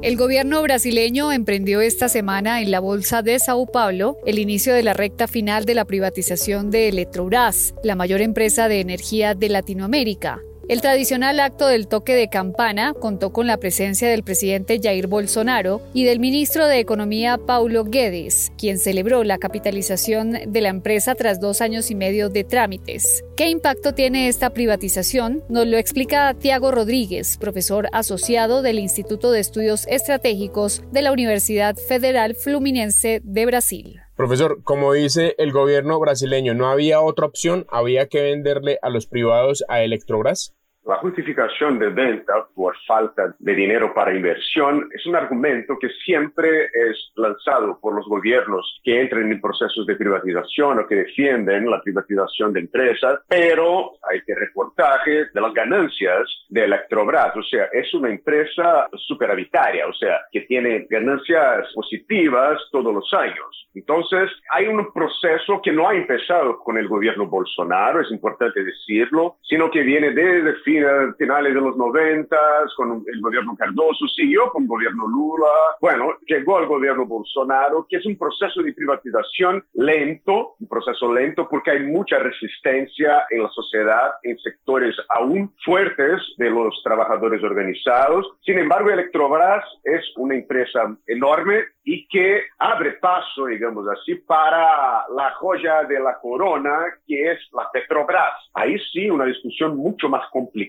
El 0.00 0.16
gobierno 0.16 0.62
brasileño 0.62 1.32
emprendió 1.32 1.80
esta 1.80 2.08
semana 2.08 2.62
en 2.62 2.70
la 2.70 2.78
Bolsa 2.78 3.22
de 3.22 3.36
Sao 3.40 3.66
Paulo 3.66 4.16
el 4.24 4.38
inicio 4.38 4.72
de 4.72 4.84
la 4.84 4.94
recta 4.94 5.26
final 5.26 5.64
de 5.64 5.74
la 5.74 5.86
privatización 5.86 6.70
de 6.70 6.88
Electrobras, 6.88 7.74
la 7.82 7.96
mayor 7.96 8.20
empresa 8.20 8.68
de 8.68 8.78
energía 8.78 9.34
de 9.34 9.48
Latinoamérica. 9.48 10.40
El 10.68 10.82
tradicional 10.82 11.40
acto 11.40 11.66
del 11.66 11.88
toque 11.88 12.14
de 12.14 12.28
campana 12.28 12.92
contó 12.92 13.32
con 13.32 13.46
la 13.46 13.56
presencia 13.56 14.06
del 14.06 14.22
presidente 14.22 14.78
Jair 14.82 15.06
Bolsonaro 15.06 15.80
y 15.94 16.04
del 16.04 16.20
ministro 16.20 16.66
de 16.66 16.78
Economía 16.78 17.38
Paulo 17.38 17.84
Guedes, 17.84 18.52
quien 18.58 18.78
celebró 18.78 19.24
la 19.24 19.38
capitalización 19.38 20.32
de 20.46 20.60
la 20.60 20.68
empresa 20.68 21.14
tras 21.14 21.40
dos 21.40 21.62
años 21.62 21.90
y 21.90 21.94
medio 21.94 22.28
de 22.28 22.44
trámites. 22.44 23.24
¿Qué 23.34 23.48
impacto 23.48 23.94
tiene 23.94 24.28
esta 24.28 24.50
privatización? 24.50 25.42
Nos 25.48 25.66
lo 25.66 25.78
explica 25.78 26.34
Tiago 26.34 26.70
Rodríguez, 26.70 27.38
profesor 27.38 27.88
asociado 27.92 28.60
del 28.60 28.78
Instituto 28.78 29.30
de 29.30 29.40
Estudios 29.40 29.86
Estratégicos 29.86 30.82
de 30.92 31.00
la 31.00 31.12
Universidad 31.12 31.76
Federal 31.76 32.34
Fluminense 32.34 33.22
de 33.24 33.46
Brasil. 33.46 34.00
Profesor, 34.16 34.62
como 34.64 34.92
dice 34.92 35.34
el 35.38 35.52
gobierno 35.52 35.98
brasileño, 35.98 36.52
¿no 36.52 36.68
había 36.68 37.00
otra 37.00 37.24
opción? 37.24 37.64
¿Había 37.70 38.08
que 38.08 38.20
venderle 38.20 38.78
a 38.82 38.90
los 38.90 39.06
privados 39.06 39.64
a 39.68 39.82
Electrobras? 39.82 40.57
La 40.88 40.96
justificación 40.96 41.78
de 41.78 41.90
venta 41.90 42.46
por 42.54 42.74
falta 42.86 43.34
de 43.38 43.54
dinero 43.54 43.92
para 43.92 44.14
inversión 44.14 44.88
es 44.94 45.04
un 45.04 45.16
argumento 45.16 45.78
que 45.78 45.90
siempre 46.02 46.64
es 46.64 47.12
lanzado 47.14 47.78
por 47.78 47.94
los 47.94 48.06
gobiernos 48.06 48.80
que 48.82 48.98
entran 48.98 49.30
en 49.30 49.38
procesos 49.38 49.84
de 49.84 49.96
privatización 49.96 50.78
o 50.78 50.86
que 50.86 50.94
defienden 50.94 51.70
la 51.70 51.82
privatización 51.82 52.54
de 52.54 52.60
empresas, 52.60 53.20
pero 53.28 53.98
hay 54.10 54.22
que 54.22 54.34
reportaje 54.34 55.26
de 55.26 55.40
las 55.42 55.52
ganancias 55.52 56.26
de 56.48 56.64
Electrobras, 56.64 57.36
o 57.36 57.42
sea, 57.42 57.64
es 57.70 57.92
una 57.92 58.08
empresa 58.08 58.88
superavitaria, 58.94 59.86
o 59.86 59.92
sea, 59.92 60.20
que 60.32 60.40
tiene 60.40 60.86
ganancias 60.88 61.70
positivas 61.74 62.62
todos 62.72 62.94
los 62.94 63.12
años. 63.12 63.68
Entonces, 63.74 64.30
hay 64.50 64.66
un 64.66 64.90
proceso 64.94 65.60
que 65.62 65.70
no 65.70 65.86
ha 65.86 65.94
empezado 65.94 66.58
con 66.60 66.78
el 66.78 66.88
gobierno 66.88 67.26
Bolsonaro, 67.26 68.00
es 68.00 68.10
importante 68.10 68.64
decirlo, 68.64 69.36
sino 69.42 69.70
que 69.70 69.82
viene 69.82 70.12
desde 70.12 70.54
fin 70.64 70.77
finales 71.16 71.54
de 71.54 71.60
los 71.60 71.76
noventas, 71.76 72.72
con 72.76 73.04
el 73.06 73.20
gobierno 73.20 73.56
Cardoso, 73.56 74.06
siguió 74.08 74.50
con 74.50 74.62
el 74.62 74.68
gobierno 74.68 75.06
Lula, 75.06 75.46
bueno, 75.80 76.16
llegó 76.26 76.58
al 76.58 76.66
gobierno 76.66 77.06
Bolsonaro, 77.06 77.86
que 77.88 77.96
es 77.96 78.06
un 78.06 78.16
proceso 78.16 78.62
de 78.62 78.72
privatización 78.72 79.64
lento, 79.74 80.54
un 80.60 80.68
proceso 80.68 81.12
lento 81.12 81.48
porque 81.48 81.72
hay 81.72 81.82
mucha 81.84 82.18
resistencia 82.18 83.26
en 83.30 83.42
la 83.42 83.48
sociedad, 83.50 84.12
en 84.22 84.38
sectores 84.38 84.96
aún 85.08 85.52
fuertes 85.64 86.20
de 86.36 86.50
los 86.50 86.80
trabajadores 86.82 87.42
organizados. 87.42 88.26
Sin 88.44 88.58
embargo, 88.58 88.90
Electrobras 88.90 89.64
es 89.84 90.04
una 90.16 90.34
empresa 90.34 90.96
enorme 91.06 91.64
y 91.84 92.06
que 92.08 92.42
abre 92.58 92.92
paso, 92.92 93.46
digamos 93.46 93.86
así, 93.88 94.16
para 94.16 95.06
la 95.14 95.30
joya 95.36 95.84
de 95.84 95.98
la 96.00 96.18
corona, 96.20 96.84
que 97.06 97.32
es 97.32 97.38
la 97.52 97.68
Petrobras. 97.72 98.34
Ahí 98.52 98.76
sí, 98.92 99.08
una 99.08 99.24
discusión 99.24 99.76
mucho 99.76 100.08
más 100.08 100.28
complicada 100.30 100.67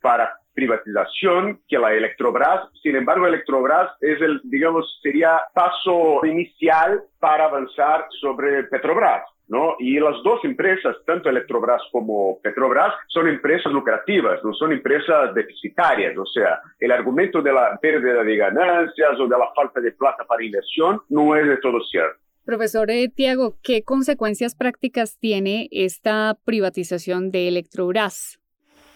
para 0.00 0.40
privatización 0.54 1.60
que 1.68 1.78
la 1.78 1.92
Electrobras. 1.94 2.68
Sin 2.82 2.96
embargo, 2.96 3.26
Electrobras 3.26 3.90
es 4.00 4.20
el, 4.20 4.40
digamos, 4.44 5.00
sería 5.02 5.40
paso 5.54 6.24
inicial 6.24 7.02
para 7.18 7.46
avanzar 7.46 8.06
sobre 8.20 8.64
Petrobras. 8.64 9.24
¿No? 9.48 9.74
Y 9.80 9.98
las 9.98 10.22
dos 10.22 10.44
empresas, 10.44 10.96
tanto 11.04 11.28
Electrobras 11.28 11.82
como 11.90 12.38
Petrobras, 12.40 12.94
son 13.08 13.26
empresas 13.26 13.72
lucrativas, 13.72 14.38
no 14.44 14.54
son 14.54 14.70
empresas 14.70 15.34
deficitarias. 15.34 16.16
O 16.16 16.24
sea, 16.24 16.60
el 16.78 16.92
argumento 16.92 17.42
de 17.42 17.52
la 17.52 17.76
pérdida 17.82 18.22
de 18.22 18.36
ganancias 18.36 19.18
o 19.18 19.26
de 19.26 19.36
la 19.36 19.52
falta 19.52 19.80
de 19.80 19.90
plata 19.90 20.24
para 20.24 20.44
inversión 20.44 21.02
no 21.08 21.34
es 21.34 21.48
de 21.48 21.56
todo 21.56 21.80
cierto. 21.82 22.20
Profesor 22.44 22.92
eh, 22.92 23.08
Tiago, 23.08 23.56
¿qué 23.60 23.82
consecuencias 23.82 24.54
prácticas 24.54 25.18
tiene 25.18 25.68
esta 25.72 26.36
privatización 26.44 27.32
de 27.32 27.48
Electrobras? 27.48 28.39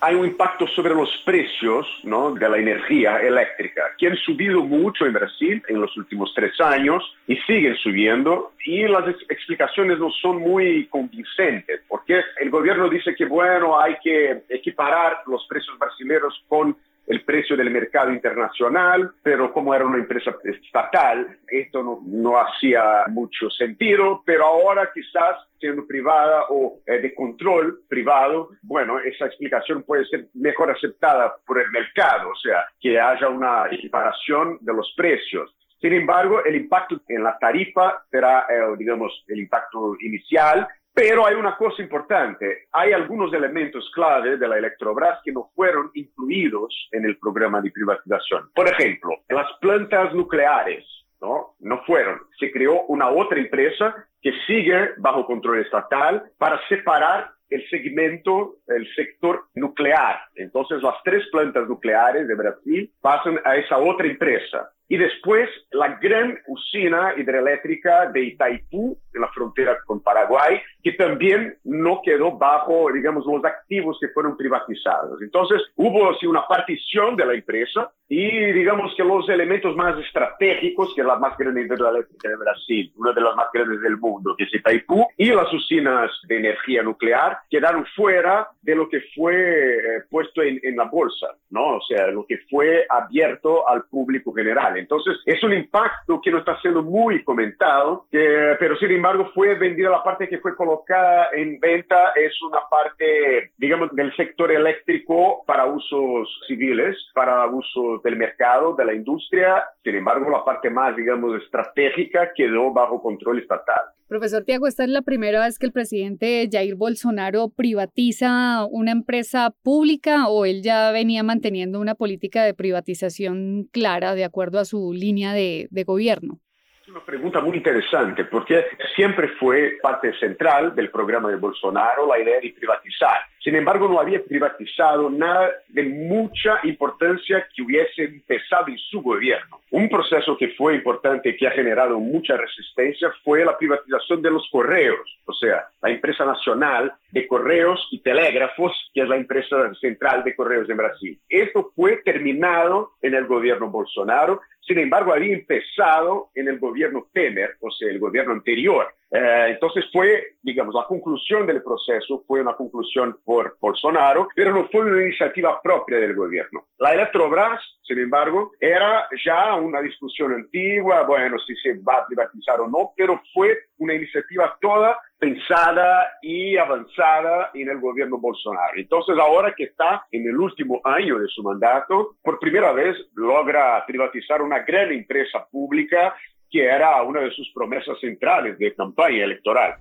Hay 0.00 0.14
un 0.14 0.26
impacto 0.26 0.66
sobre 0.68 0.94
los 0.94 1.10
precios 1.24 1.86
de 2.02 2.48
la 2.48 2.58
energía 2.58 3.18
eléctrica, 3.20 3.82
que 3.98 4.08
han 4.08 4.16
subido 4.16 4.62
mucho 4.62 5.06
en 5.06 5.14
Brasil 5.14 5.62
en 5.68 5.80
los 5.80 5.96
últimos 5.96 6.32
tres 6.34 6.60
años 6.60 7.02
y 7.26 7.36
siguen 7.38 7.76
subiendo. 7.76 8.52
Y 8.66 8.82
las 8.86 9.08
explicaciones 9.28 9.98
no 9.98 10.10
son 10.10 10.40
muy 10.40 10.86
convincentes, 10.88 11.80
porque 11.88 12.20
el 12.40 12.50
gobierno 12.50 12.88
dice 12.88 13.14
que, 13.14 13.24
bueno, 13.24 13.80
hay 13.80 13.96
que 14.02 14.42
equiparar 14.48 15.22
los 15.26 15.46
precios 15.46 15.78
brasileños 15.78 16.42
con 16.48 16.76
el 17.06 17.24
precio 17.24 17.56
del 17.56 17.70
mercado 17.70 18.12
internacional, 18.12 19.12
pero 19.22 19.52
como 19.52 19.74
era 19.74 19.84
una 19.84 19.98
empresa 19.98 20.34
estatal, 20.44 21.38
esto 21.48 21.82
no, 21.82 22.00
no 22.04 22.38
hacía 22.38 23.04
mucho 23.08 23.50
sentido, 23.50 24.22
pero 24.24 24.46
ahora 24.46 24.90
quizás 24.92 25.36
siendo 25.58 25.86
privada 25.86 26.44
o 26.50 26.80
eh, 26.86 27.00
de 27.00 27.14
control 27.14 27.80
privado, 27.88 28.50
bueno, 28.62 28.98
esa 29.00 29.26
explicación 29.26 29.82
puede 29.82 30.04
ser 30.06 30.28
mejor 30.34 30.70
aceptada 30.70 31.34
por 31.46 31.60
el 31.60 31.70
mercado, 31.70 32.30
o 32.30 32.36
sea, 32.36 32.66
que 32.80 33.00
haya 33.00 33.28
una 33.28 33.66
equiparación 33.70 34.58
de 34.60 34.72
los 34.72 34.92
precios. 34.96 35.54
Sin 35.80 35.92
embargo, 35.92 36.42
el 36.44 36.56
impacto 36.56 37.00
en 37.08 37.22
la 37.22 37.38
tarifa 37.38 38.04
será, 38.10 38.46
eh, 38.48 38.74
digamos, 38.78 39.24
el 39.28 39.40
impacto 39.40 39.96
inicial 40.00 40.66
pero 40.94 41.26
hay 41.26 41.34
una 41.34 41.56
cosa 41.56 41.82
importante, 41.82 42.68
hay 42.70 42.92
algunos 42.92 43.32
elementos 43.34 43.90
clave 43.92 44.36
de 44.36 44.46
la 44.46 44.58
Electrobras 44.58 45.18
que 45.24 45.32
no 45.32 45.50
fueron 45.54 45.90
incluidos 45.94 46.88
en 46.92 47.04
el 47.04 47.18
programa 47.18 47.60
de 47.60 47.72
privatización. 47.72 48.48
Por 48.54 48.68
ejemplo, 48.68 49.10
las 49.28 49.48
plantas 49.60 50.14
nucleares, 50.14 50.84
¿no? 51.20 51.56
No 51.58 51.82
fueron. 51.84 52.20
Se 52.38 52.52
creó 52.52 52.82
una 52.86 53.08
otra 53.08 53.40
empresa 53.40 54.06
que 54.22 54.32
sigue 54.46 54.90
bajo 54.98 55.26
control 55.26 55.60
estatal 55.60 56.30
para 56.38 56.60
separar 56.68 57.32
el 57.50 57.68
segmento, 57.68 58.56
el 58.68 58.86
sector 58.94 59.44
nuclear. 59.54 60.20
Entonces 60.36 60.82
las 60.82 60.94
tres 61.02 61.24
plantas 61.30 61.68
nucleares 61.68 62.28
de 62.28 62.34
Brasil 62.34 62.92
pasan 63.00 63.40
a 63.44 63.56
esa 63.56 63.78
otra 63.78 64.06
empresa. 64.06 64.70
Y 64.88 64.96
después 64.96 65.48
la 65.70 65.98
gran 66.00 66.38
usina 66.46 67.14
hidroeléctrica 67.16 68.06
de 68.10 68.22
Itaipú, 68.24 68.98
en 69.14 69.20
la 69.20 69.28
frontera 69.28 69.78
con 69.86 70.02
Paraguay, 70.02 70.60
que 70.82 70.92
también 70.92 71.56
no 71.64 72.00
quedó 72.04 72.32
bajo, 72.36 72.92
digamos, 72.92 73.24
los 73.26 73.44
activos 73.44 73.96
que 74.00 74.08
fueron 74.08 74.36
privatizados. 74.36 75.22
Entonces 75.22 75.62
hubo 75.76 76.10
así 76.10 76.26
una 76.26 76.46
partición 76.46 77.16
de 77.16 77.24
la 77.24 77.34
empresa 77.34 77.90
y 78.08 78.52
digamos 78.52 78.94
que 78.96 79.04
los 79.04 79.28
elementos 79.28 79.74
más 79.76 79.98
estratégicos, 79.98 80.94
que 80.94 81.00
es 81.00 81.06
la 81.06 81.16
más 81.16 81.38
grande 81.38 81.62
hidroeléctrica 81.62 82.28
de 82.28 82.36
Brasil, 82.36 82.92
una 82.96 83.12
de 83.12 83.20
las 83.20 83.34
más 83.34 83.46
grandes 83.52 83.80
del 83.80 83.96
mundo, 83.96 84.34
que 84.36 84.44
es 84.44 84.54
Itaipú, 84.54 85.06
y 85.16 85.30
las 85.30 85.50
usinas 85.52 86.10
de 86.28 86.36
energía 86.36 86.82
nuclear, 86.82 87.38
quedaron 87.48 87.86
fuera 87.96 88.48
de 88.60 88.74
lo 88.74 88.88
que 88.88 89.00
fue 89.14 89.76
eh, 89.76 90.02
puesto 90.10 90.42
en, 90.42 90.60
en 90.62 90.76
la 90.76 90.84
bolsa, 90.84 91.28
¿no? 91.50 91.76
O 91.76 91.80
sea, 91.82 92.08
lo 92.08 92.26
que 92.26 92.38
fue 92.50 92.86
abierto 92.90 93.66
al 93.68 93.84
público 93.84 94.32
general. 94.32 94.73
Entonces, 94.76 95.16
es 95.26 95.42
un 95.42 95.52
impacto 95.52 96.20
que 96.22 96.30
no 96.30 96.38
está 96.38 96.60
siendo 96.60 96.82
muy 96.82 97.22
comentado, 97.24 98.06
pero 98.10 98.76
sin 98.76 98.90
embargo 98.90 99.30
fue 99.34 99.54
vendida 99.54 99.90
la 99.90 100.02
parte 100.02 100.28
que 100.28 100.38
fue 100.38 100.56
colocada 100.56 101.28
en 101.32 101.58
venta, 101.60 102.12
es 102.14 102.32
una 102.42 102.60
parte, 102.70 103.52
digamos, 103.56 103.90
del 103.92 104.14
sector 104.16 104.50
eléctrico 104.50 105.44
para 105.46 105.66
usos 105.66 106.28
civiles, 106.46 106.96
para 107.14 107.46
usos 107.46 108.02
del 108.02 108.16
mercado, 108.16 108.74
de 108.74 108.84
la 108.84 108.94
industria. 108.94 109.64
Sin 109.82 109.96
embargo, 109.96 110.30
la 110.30 110.44
parte 110.44 110.70
más, 110.70 110.96
digamos, 110.96 111.42
estratégica 111.42 112.32
quedó 112.34 112.72
bajo 112.72 113.02
control 113.02 113.40
estatal. 113.40 113.82
Profesor 114.06 114.44
Tiago, 114.44 114.66
esta 114.66 114.84
es 114.84 114.90
la 114.90 115.00
primera 115.00 115.44
vez 115.44 115.58
que 115.58 115.64
el 115.64 115.72
presidente 115.72 116.46
Jair 116.52 116.74
Bolsonaro 116.74 117.48
privatiza 117.48 118.66
una 118.70 118.92
empresa 118.92 119.54
pública 119.62 120.28
o 120.28 120.44
él 120.44 120.62
ya 120.62 120.92
venía 120.92 121.22
manteniendo 121.22 121.80
una 121.80 121.94
política 121.94 122.44
de 122.44 122.52
privatización 122.52 123.66
clara 123.72 124.14
de 124.14 124.24
acuerdo 124.24 124.58
a 124.58 124.63
su 124.64 124.92
línea 124.92 125.32
de, 125.32 125.68
de 125.70 125.84
gobierno. 125.84 126.38
Es 126.82 126.88
una 126.88 127.04
pregunta 127.04 127.40
muy 127.40 127.56
interesante 127.56 128.24
porque 128.24 128.66
siempre 128.94 129.28
fue 129.40 129.78
parte 129.82 130.12
central 130.18 130.74
del 130.74 130.90
programa 130.90 131.30
de 131.30 131.36
Bolsonaro 131.36 132.06
la 132.06 132.18
idea 132.18 132.40
de 132.40 132.50
privatizar. 132.50 133.20
Sin 133.44 133.56
embargo, 133.56 133.86
no 133.88 134.00
había 134.00 134.24
privatizado 134.24 135.10
nada 135.10 135.52
de 135.68 135.82
mucha 135.82 136.60
importancia 136.62 137.46
que 137.54 137.60
hubiese 137.60 138.04
empezado 138.04 138.68
en 138.68 138.78
su 138.78 139.02
gobierno. 139.02 139.60
Un 139.70 139.90
proceso 139.90 140.34
que 140.38 140.48
fue 140.56 140.76
importante 140.76 141.28
y 141.28 141.36
que 141.36 141.46
ha 141.46 141.50
generado 141.50 142.00
mucha 142.00 142.38
resistencia 142.38 143.12
fue 143.22 143.44
la 143.44 143.58
privatización 143.58 144.22
de 144.22 144.30
los 144.30 144.48
correos, 144.50 145.20
o 145.26 145.34
sea, 145.34 145.66
la 145.82 145.90
empresa 145.90 146.24
nacional 146.24 146.94
de 147.10 147.26
correos 147.26 147.86
y 147.90 148.00
telégrafos, 148.00 148.72
que 148.94 149.02
es 149.02 149.08
la 149.08 149.16
empresa 149.16 149.74
central 149.78 150.24
de 150.24 150.34
correos 150.34 150.70
en 150.70 150.78
Brasil. 150.78 151.20
Esto 151.28 151.70
fue 151.76 151.98
terminado 151.98 152.92
en 153.02 153.14
el 153.14 153.26
gobierno 153.26 153.68
Bolsonaro, 153.68 154.40
sin 154.66 154.78
embargo, 154.78 155.12
había 155.12 155.34
empezado 155.34 156.30
en 156.34 156.48
el 156.48 156.58
gobierno 156.58 157.06
Temer, 157.12 157.56
o 157.60 157.70
sea, 157.70 157.90
el 157.90 157.98
gobierno 157.98 158.32
anterior. 158.32 158.94
Eh, 159.16 159.46
entonces 159.50 159.84
fue, 159.92 160.34
digamos, 160.42 160.74
la 160.74 160.86
conclusión 160.86 161.46
del 161.46 161.62
proceso 161.62 162.24
fue 162.26 162.40
una 162.40 162.54
conclusión 162.54 163.16
por 163.24 163.56
Bolsonaro, 163.60 164.26
pero 164.34 164.52
no 164.52 164.68
fue 164.68 164.80
una 164.80 165.02
iniciativa 165.02 165.62
propia 165.62 165.98
del 165.98 166.16
gobierno. 166.16 166.64
La 166.78 166.94
Electrobras, 166.94 167.60
sin 167.86 168.00
embargo, 168.00 168.50
era 168.58 169.08
ya 169.24 169.54
una 169.54 169.80
discusión 169.80 170.32
antigua, 170.32 171.04
bueno, 171.04 171.36
si 171.46 171.54
se 171.56 171.74
va 171.74 171.98
a 171.98 172.06
privatizar 172.08 172.60
o 172.60 172.66
no, 172.66 172.90
pero 172.96 173.22
fue 173.32 173.56
una 173.78 173.94
iniciativa 173.94 174.58
toda 174.60 174.98
pensada 175.16 176.18
y 176.20 176.56
avanzada 176.56 177.52
en 177.54 177.70
el 177.70 177.78
gobierno 177.78 178.18
Bolsonaro. 178.18 178.72
Entonces, 178.76 179.16
ahora 179.16 179.54
que 179.56 179.64
está 179.64 180.04
en 180.10 180.26
el 180.26 180.36
último 180.36 180.80
año 180.82 181.20
de 181.20 181.28
su 181.28 181.42
mandato, 181.44 182.16
por 182.20 182.40
primera 182.40 182.72
vez 182.72 182.96
logra 183.14 183.84
privatizar 183.86 184.42
una 184.42 184.58
gran 184.60 184.90
empresa 184.90 185.46
pública 185.50 186.16
que 186.54 186.64
era 186.64 187.02
una 187.02 187.18
de 187.18 187.32
sus 187.32 187.50
promesas 187.52 187.98
centrales 188.00 188.56
de 188.60 188.72
campaña 188.76 189.24
electoral. 189.24 189.74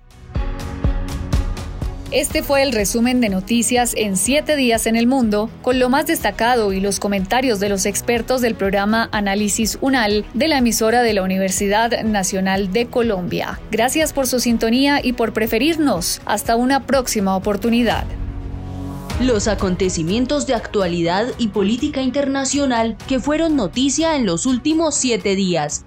Este 2.10 2.42
fue 2.42 2.64
el 2.64 2.72
resumen 2.72 3.20
de 3.20 3.28
noticias 3.28 3.94
en 3.96 4.16
siete 4.16 4.56
días 4.56 4.88
en 4.88 4.96
el 4.96 5.06
mundo, 5.06 5.48
con 5.62 5.78
lo 5.78 5.88
más 5.88 6.08
destacado 6.08 6.72
y 6.72 6.80
los 6.80 6.98
comentarios 6.98 7.60
de 7.60 7.68
los 7.68 7.86
expertos 7.86 8.40
del 8.40 8.56
programa 8.56 9.08
Análisis 9.12 9.78
UNAL 9.82 10.24
de 10.34 10.48
la 10.48 10.58
emisora 10.58 11.02
de 11.02 11.12
la 11.12 11.22
Universidad 11.22 12.02
Nacional 12.02 12.72
de 12.72 12.86
Colombia. 12.86 13.60
Gracias 13.70 14.12
por 14.12 14.26
su 14.26 14.40
sintonía 14.40 14.98
y 15.00 15.12
por 15.12 15.32
preferirnos. 15.32 16.22
Hasta 16.26 16.56
una 16.56 16.86
próxima 16.86 17.36
oportunidad. 17.36 18.04
Los 19.20 19.46
acontecimientos 19.46 20.48
de 20.48 20.54
actualidad 20.54 21.28
y 21.38 21.48
política 21.48 22.02
internacional 22.02 22.96
que 23.08 23.20
fueron 23.20 23.54
noticia 23.54 24.16
en 24.16 24.26
los 24.26 24.44
últimos 24.44 24.96
siete 24.96 25.36
días 25.36 25.86